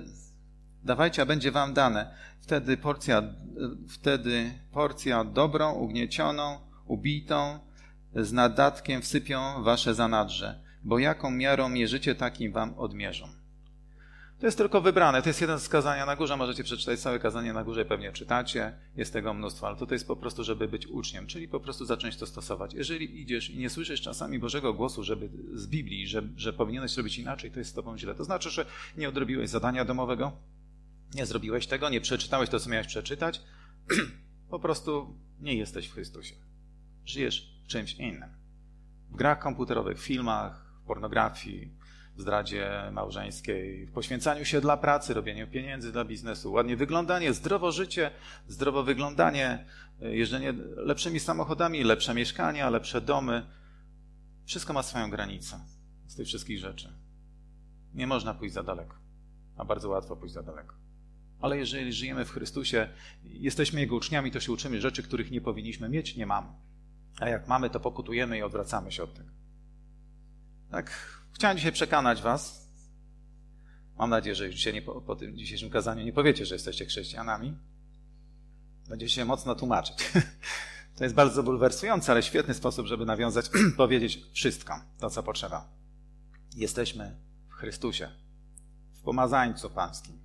[0.84, 2.15] dawajcie, a będzie wam dane.
[2.39, 3.24] Wtedy porcja,
[3.89, 7.59] wtedy porcja dobrą, ugniecioną, ubitą,
[8.15, 13.27] z nadatkiem wsypią wasze zanadrze, bo jaką miarą mierzycie, takim wam odmierzą.
[14.41, 15.21] To jest tylko wybrane.
[15.21, 16.38] To jest jeden z kazania na górze.
[16.38, 18.73] Możecie przeczytać całe kazanie na górze, pewnie czytacie.
[18.95, 22.17] Jest tego mnóstwo, ale to jest po prostu, żeby być uczniem, czyli po prostu zacząć
[22.17, 22.73] to stosować.
[22.73, 27.17] Jeżeli idziesz i nie słyszysz czasami Bożego głosu, żeby z Biblii, że, że powinieneś robić
[27.17, 28.15] inaczej, to jest z tobą źle.
[28.15, 28.65] To znaczy, że
[28.97, 30.32] nie odrobiłeś zadania domowego,
[31.15, 33.41] nie zrobiłeś tego, nie przeczytałeś to, co miałeś przeczytać.
[34.49, 36.36] po prostu nie jesteś w Chrystusie.
[37.05, 38.29] Żyjesz w czymś innym.
[39.11, 41.72] W grach komputerowych, w filmach, pornografii,
[42.18, 48.12] zdradzie małżeńskiej, w poświęcaniu się dla pracy, robieniu pieniędzy dla biznesu, ładnie wyglądanie, zdrowo życie,
[48.48, 49.66] zdrowo wyglądanie,
[50.00, 53.46] jeżdżenie lepszymi samochodami, lepsze mieszkania, lepsze domy.
[54.46, 55.60] Wszystko ma swoją granicę
[56.08, 56.94] z tych wszystkich rzeczy.
[57.94, 58.96] Nie można pójść za daleko,
[59.58, 60.76] a bardzo łatwo pójść za daleko.
[61.42, 62.89] Ale jeżeli żyjemy w Chrystusie,
[63.24, 66.48] jesteśmy Jego uczniami, to się uczymy rzeczy, których nie powinniśmy mieć, nie mamy.
[67.20, 69.41] A jak mamy, to pokutujemy i odwracamy się od tego.
[70.72, 70.91] Tak,
[71.34, 72.67] chciałem dzisiaj przekonać Was.
[73.97, 76.86] Mam nadzieję, że już dzisiaj nie, po, po tym dzisiejszym kazaniu nie powiecie, że jesteście
[76.86, 77.57] chrześcijanami.
[78.89, 79.97] Będziecie się mocno tłumaczyć.
[80.95, 85.69] To jest bardzo bulwersujące, ale świetny sposób, żeby nawiązać, powiedzieć wszystko, to co potrzeba.
[86.55, 87.15] Jesteśmy
[87.49, 88.09] w Chrystusie,
[88.93, 90.19] w pomazańcu pańskim.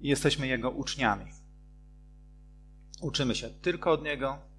[0.00, 1.32] I jesteśmy Jego uczniami.
[3.00, 4.51] Uczymy się tylko od Niego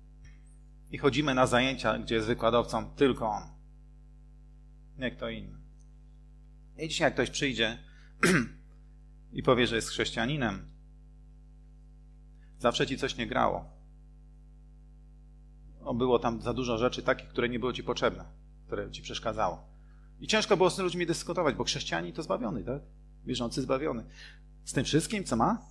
[0.94, 3.44] i chodzimy na zajęcia, gdzie jest wykładowcą tylko On.
[4.98, 5.58] Nie kto inny.
[6.78, 7.78] I dzisiaj jak ktoś przyjdzie
[9.34, 10.66] i powie, że jest chrześcijaninem,
[12.60, 13.66] zawsze ci coś nie grało.
[15.84, 18.26] O, było tam za dużo rzeczy takich, które nie były ci potrzebne,
[18.66, 19.68] które ci przeszkadzało.
[20.20, 22.82] I ciężko było z tymi ludźmi dyskutować, bo chrześcijanin to zbawiony, tak?
[23.26, 24.04] Wierzący zbawiony.
[24.66, 25.62] Z tym wszystkim, co ma,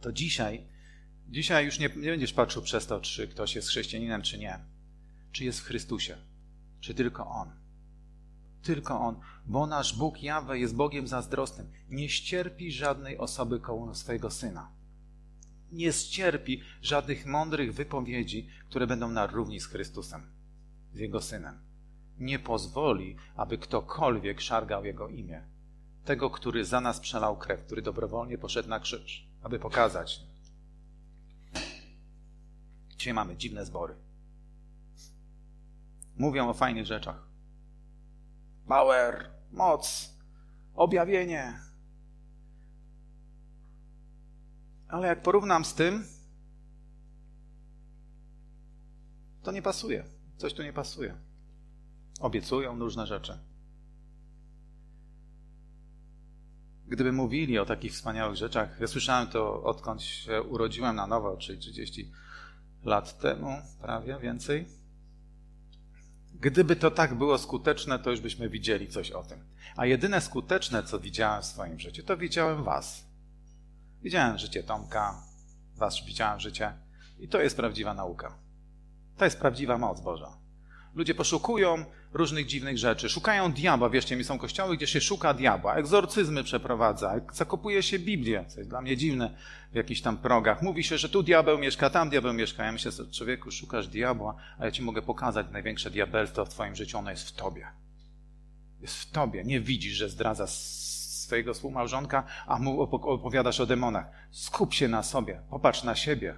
[0.00, 0.66] to dzisiaj
[1.28, 4.58] Dzisiaj już nie, nie będziesz patrzył przez to, czy ktoś jest chrześcijaninem, czy nie.
[5.32, 6.16] Czy jest w Chrystusie.
[6.80, 7.50] Czy tylko On.
[8.62, 9.20] Tylko On.
[9.46, 11.70] Bo nasz Bóg Jawe jest Bogiem zazdrosnym.
[11.88, 14.72] Nie ścierpi żadnej osoby koło swojego Syna.
[15.72, 20.22] Nie ścierpi żadnych mądrych wypowiedzi, które będą na równi z Chrystusem,
[20.92, 21.58] z Jego Synem.
[22.18, 25.42] Nie pozwoli, aby ktokolwiek szargał Jego imię.
[26.04, 30.20] Tego, który za nas przelał krew, który dobrowolnie poszedł na krzyż, aby pokazać,
[32.98, 33.94] Dzisiaj mamy dziwne zbory.
[36.16, 37.28] Mówią o fajnych rzeczach.
[38.66, 40.14] Power, moc,
[40.74, 41.60] objawienie.
[44.88, 46.04] Ale jak porównam z tym,
[49.42, 50.04] to nie pasuje.
[50.36, 51.14] Coś tu nie pasuje.
[52.20, 53.38] Obiecują różne rzeczy.
[56.86, 61.58] Gdyby mówili o takich wspaniałych rzeczach, ja słyszałem to odkąd się urodziłem na nowo, czyli
[61.58, 62.12] 30
[62.84, 64.68] lat temu, prawie więcej.
[66.40, 69.44] Gdyby to tak było skuteczne, to już byśmy widzieli coś o tym.
[69.76, 73.04] A jedyne skuteczne, co widziałem w swoim życiu, to widziałem Was.
[74.02, 75.22] Widziałem życie Tomka,
[75.76, 76.72] Was widziałem życie.
[77.18, 78.38] I to jest prawdziwa nauka.
[79.16, 80.38] To jest prawdziwa moc Boża.
[80.94, 83.90] Ludzie poszukują różnych dziwnych rzeczy, szukają diabła.
[83.90, 88.70] Wierzcie mi, są kościoły, gdzie się szuka diabła, egzorcyzmy przeprowadza, zakopuje się Biblię, co jest
[88.70, 89.34] dla mnie dziwne
[89.72, 90.62] w jakichś tam progach.
[90.62, 92.64] Mówi się, że tu diabeł mieszka, tam diabeł mieszka.
[92.64, 96.76] Ja myślę sobie, człowieku, szukasz diabła, a ja ci mogę pokazać największe diabelstwo w twoim
[96.76, 97.66] życiu, ono jest w tobie.
[98.80, 99.44] Jest w tobie.
[99.44, 104.06] Nie widzisz, że zdradza swojego współmałżonka, a mu opowiadasz o demonach.
[104.30, 106.34] Skup się na sobie, popatrz na siebie.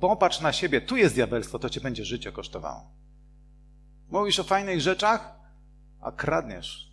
[0.00, 3.03] Popatrz na siebie, tu jest diabelstwo, to cię będzie życie kosztowało.
[4.14, 5.34] Mówisz o fajnych rzeczach,
[6.00, 6.90] a kradniesz.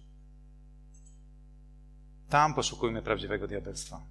[2.29, 4.01] Tam poszukujmy prawdziwego diabelstwa.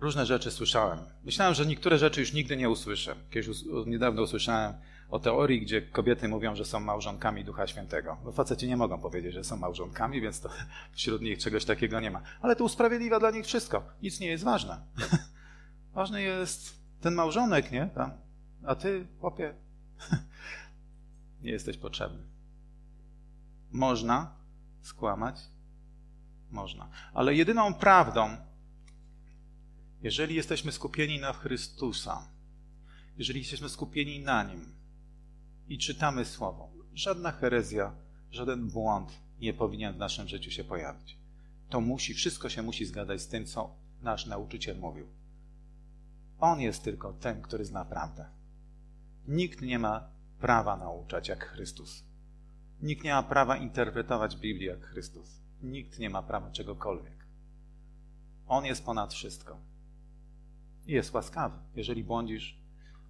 [0.00, 0.98] Różne rzeczy słyszałem.
[1.24, 3.16] Myślałem, że niektóre rzeczy już nigdy nie usłyszę.
[3.30, 3.48] Kiedyś
[3.86, 4.74] niedawno usłyszałem
[5.10, 8.16] o teorii, gdzie kobiety mówią, że są małżonkami Ducha Świętego.
[8.24, 10.48] Bo faceci nie mogą powiedzieć, że są małżonkami, więc to
[10.92, 12.22] wśród nich czegoś takiego nie ma.
[12.40, 13.82] Ale to usprawiedliwia dla nich wszystko.
[14.02, 14.80] Nic nie jest ważne.
[15.94, 17.88] Ważny jest ten małżonek, nie?
[18.66, 19.54] A ty, chłopie,
[21.42, 22.22] nie jesteś potrzebny.
[23.72, 24.34] Można
[24.82, 25.36] skłamać?
[26.50, 26.88] Można.
[27.12, 28.36] Ale jedyną prawdą,
[30.02, 32.28] jeżeli jesteśmy skupieni na Chrystusa,
[33.16, 34.72] jeżeli jesteśmy skupieni na Nim
[35.68, 37.92] i czytamy Słowo, żadna herezja,
[38.30, 41.18] żaden błąd nie powinien w naszym życiu się pojawić.
[41.68, 45.06] To musi, wszystko się musi zgadzać z tym, co nasz nauczyciel mówił.
[46.40, 48.39] On jest tylko ten, który zna prawdę.
[49.28, 50.10] Nikt nie ma
[50.40, 52.04] prawa nauczać jak Chrystus.
[52.82, 55.40] Nikt nie ma prawa interpretować Biblii jak Chrystus.
[55.62, 57.26] Nikt nie ma prawa czegokolwiek.
[58.46, 59.58] On jest ponad wszystko.
[60.86, 61.58] I jest łaskawy.
[61.76, 62.60] Jeżeli błądzisz,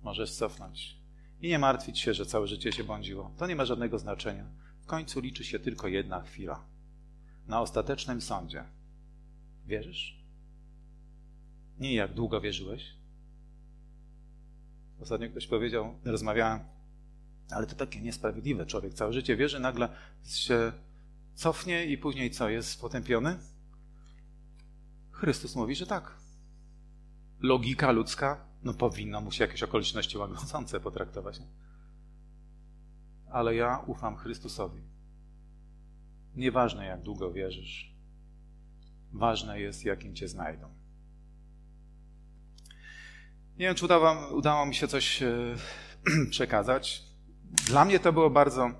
[0.02, 1.00] możesz cofnąć.
[1.40, 3.30] I nie martwić się, że całe życie się błądziło.
[3.38, 4.44] To nie ma żadnego znaczenia.
[4.80, 6.64] W końcu liczy się tylko jedna chwila.
[7.46, 8.64] Na ostatecznym sądzie.
[9.66, 10.24] Wierzysz?
[11.78, 12.99] Nie jak długo wierzyłeś,
[15.00, 16.60] Ostatnio ktoś powiedział, rozmawiałem,
[17.50, 18.66] ale to takie niesprawiedliwe.
[18.66, 19.88] Człowiek całe życie wierzy, nagle
[20.26, 20.72] się
[21.34, 23.38] cofnie i później co, jest potępiony?
[25.10, 26.14] Chrystus mówi, że tak.
[27.40, 31.38] Logika ludzka, no powinno mu się jakieś okoliczności łagodzące potraktować.
[33.30, 34.82] Ale ja ufam Chrystusowi.
[36.36, 37.94] Nieważne jak długo wierzysz,
[39.12, 40.79] ważne jest jakim cię znajdą.
[43.60, 45.56] Nie wiem, czy udało, udało mi się coś e,
[46.30, 47.02] przekazać.
[47.66, 48.70] Dla mnie to było bardzo,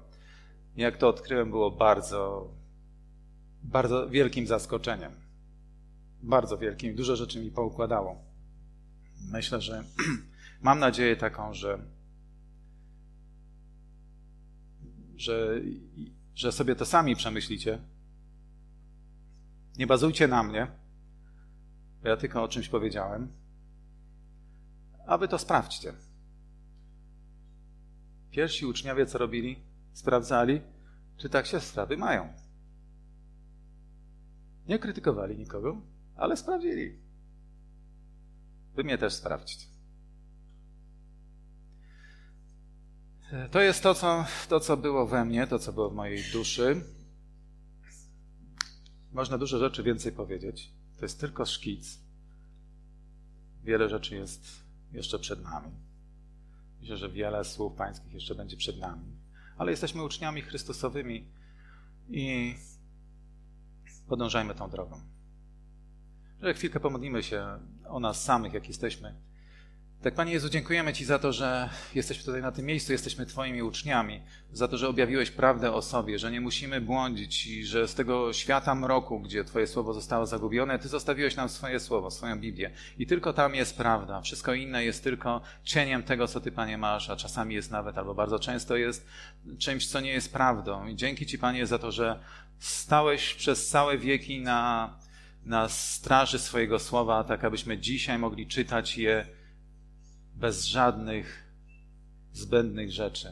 [0.76, 2.50] jak to odkryłem, było bardzo,
[3.62, 5.12] bardzo wielkim zaskoczeniem.
[6.22, 6.94] Bardzo wielkim.
[6.94, 8.24] Dużo rzeczy mi poukładało.
[9.32, 9.84] Myślę, że
[10.62, 11.78] mam nadzieję taką, że,
[15.16, 15.60] że,
[16.34, 17.78] że sobie to sami przemyślicie.
[19.78, 20.66] Nie bazujcie na mnie,
[22.04, 23.40] ja tylko o czymś powiedziałem
[25.10, 25.92] a wy to sprawdźcie.
[28.30, 29.62] Pierwsi uczniowie co robili?
[29.92, 30.60] Sprawdzali,
[31.16, 32.32] czy tak się sprawy mają.
[34.66, 35.80] Nie krytykowali nikogo,
[36.16, 36.98] ale sprawdzili.
[38.74, 39.66] Wy mnie też sprawdźcie.
[43.50, 46.84] To jest to co, to, co było we mnie, to, co było w mojej duszy.
[49.12, 50.72] Można dużo rzeczy więcej powiedzieć.
[50.98, 51.98] To jest tylko szkic.
[53.64, 54.59] Wiele rzeczy jest
[54.92, 55.70] jeszcze przed nami.
[56.80, 59.16] Myślę, że wiele słów pańskich jeszcze będzie przed nami.
[59.56, 61.28] Ale jesteśmy uczniami Chrystusowymi
[62.08, 62.54] i
[64.08, 65.00] podążajmy tą drogą.
[66.42, 69.29] Że chwilkę pomodlimy się o nas samych, jak jesteśmy
[70.02, 73.62] tak, Panie Jezu, dziękujemy Ci za to, że jesteśmy tutaj na tym miejscu, jesteśmy Twoimi
[73.62, 74.20] uczniami,
[74.52, 78.32] za to, że objawiłeś prawdę o sobie, że nie musimy błądzić i że z tego
[78.32, 82.70] świata mroku, gdzie Twoje słowo zostało zagubione, Ty zostawiłeś nam swoje słowo, swoją Biblię.
[82.98, 84.20] I tylko tam jest prawda.
[84.20, 88.14] Wszystko inne jest tylko cieniem tego, co Ty, Panie, masz, a czasami jest nawet, albo
[88.14, 89.06] bardzo często jest
[89.58, 90.86] czymś, co nie jest prawdą.
[90.86, 92.20] I dzięki Ci, Panie, za to, że
[92.58, 94.94] stałeś przez całe wieki na,
[95.46, 99.39] na straży swojego słowa, tak abyśmy dzisiaj mogli czytać je
[100.40, 101.52] bez żadnych
[102.32, 103.28] zbędnych rzeczy,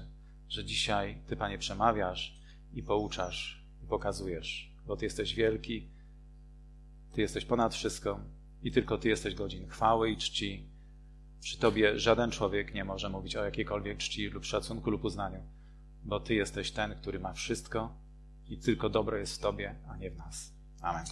[0.48, 2.40] że dzisiaj Ty, Panie, przemawiasz
[2.74, 5.88] i pouczasz i pokazujesz, bo Ty jesteś wielki,
[7.12, 8.20] Ty jesteś ponad wszystko
[8.62, 10.68] i tylko Ty jesteś godzin chwały i czci.
[11.40, 15.42] Przy Tobie żaden człowiek nie może mówić o jakiejkolwiek czci lub szacunku lub uznaniu,
[16.04, 17.96] bo Ty jesteś ten, który ma wszystko
[18.48, 20.52] i tylko dobro jest w Tobie, a nie w nas.
[20.80, 21.04] Amen.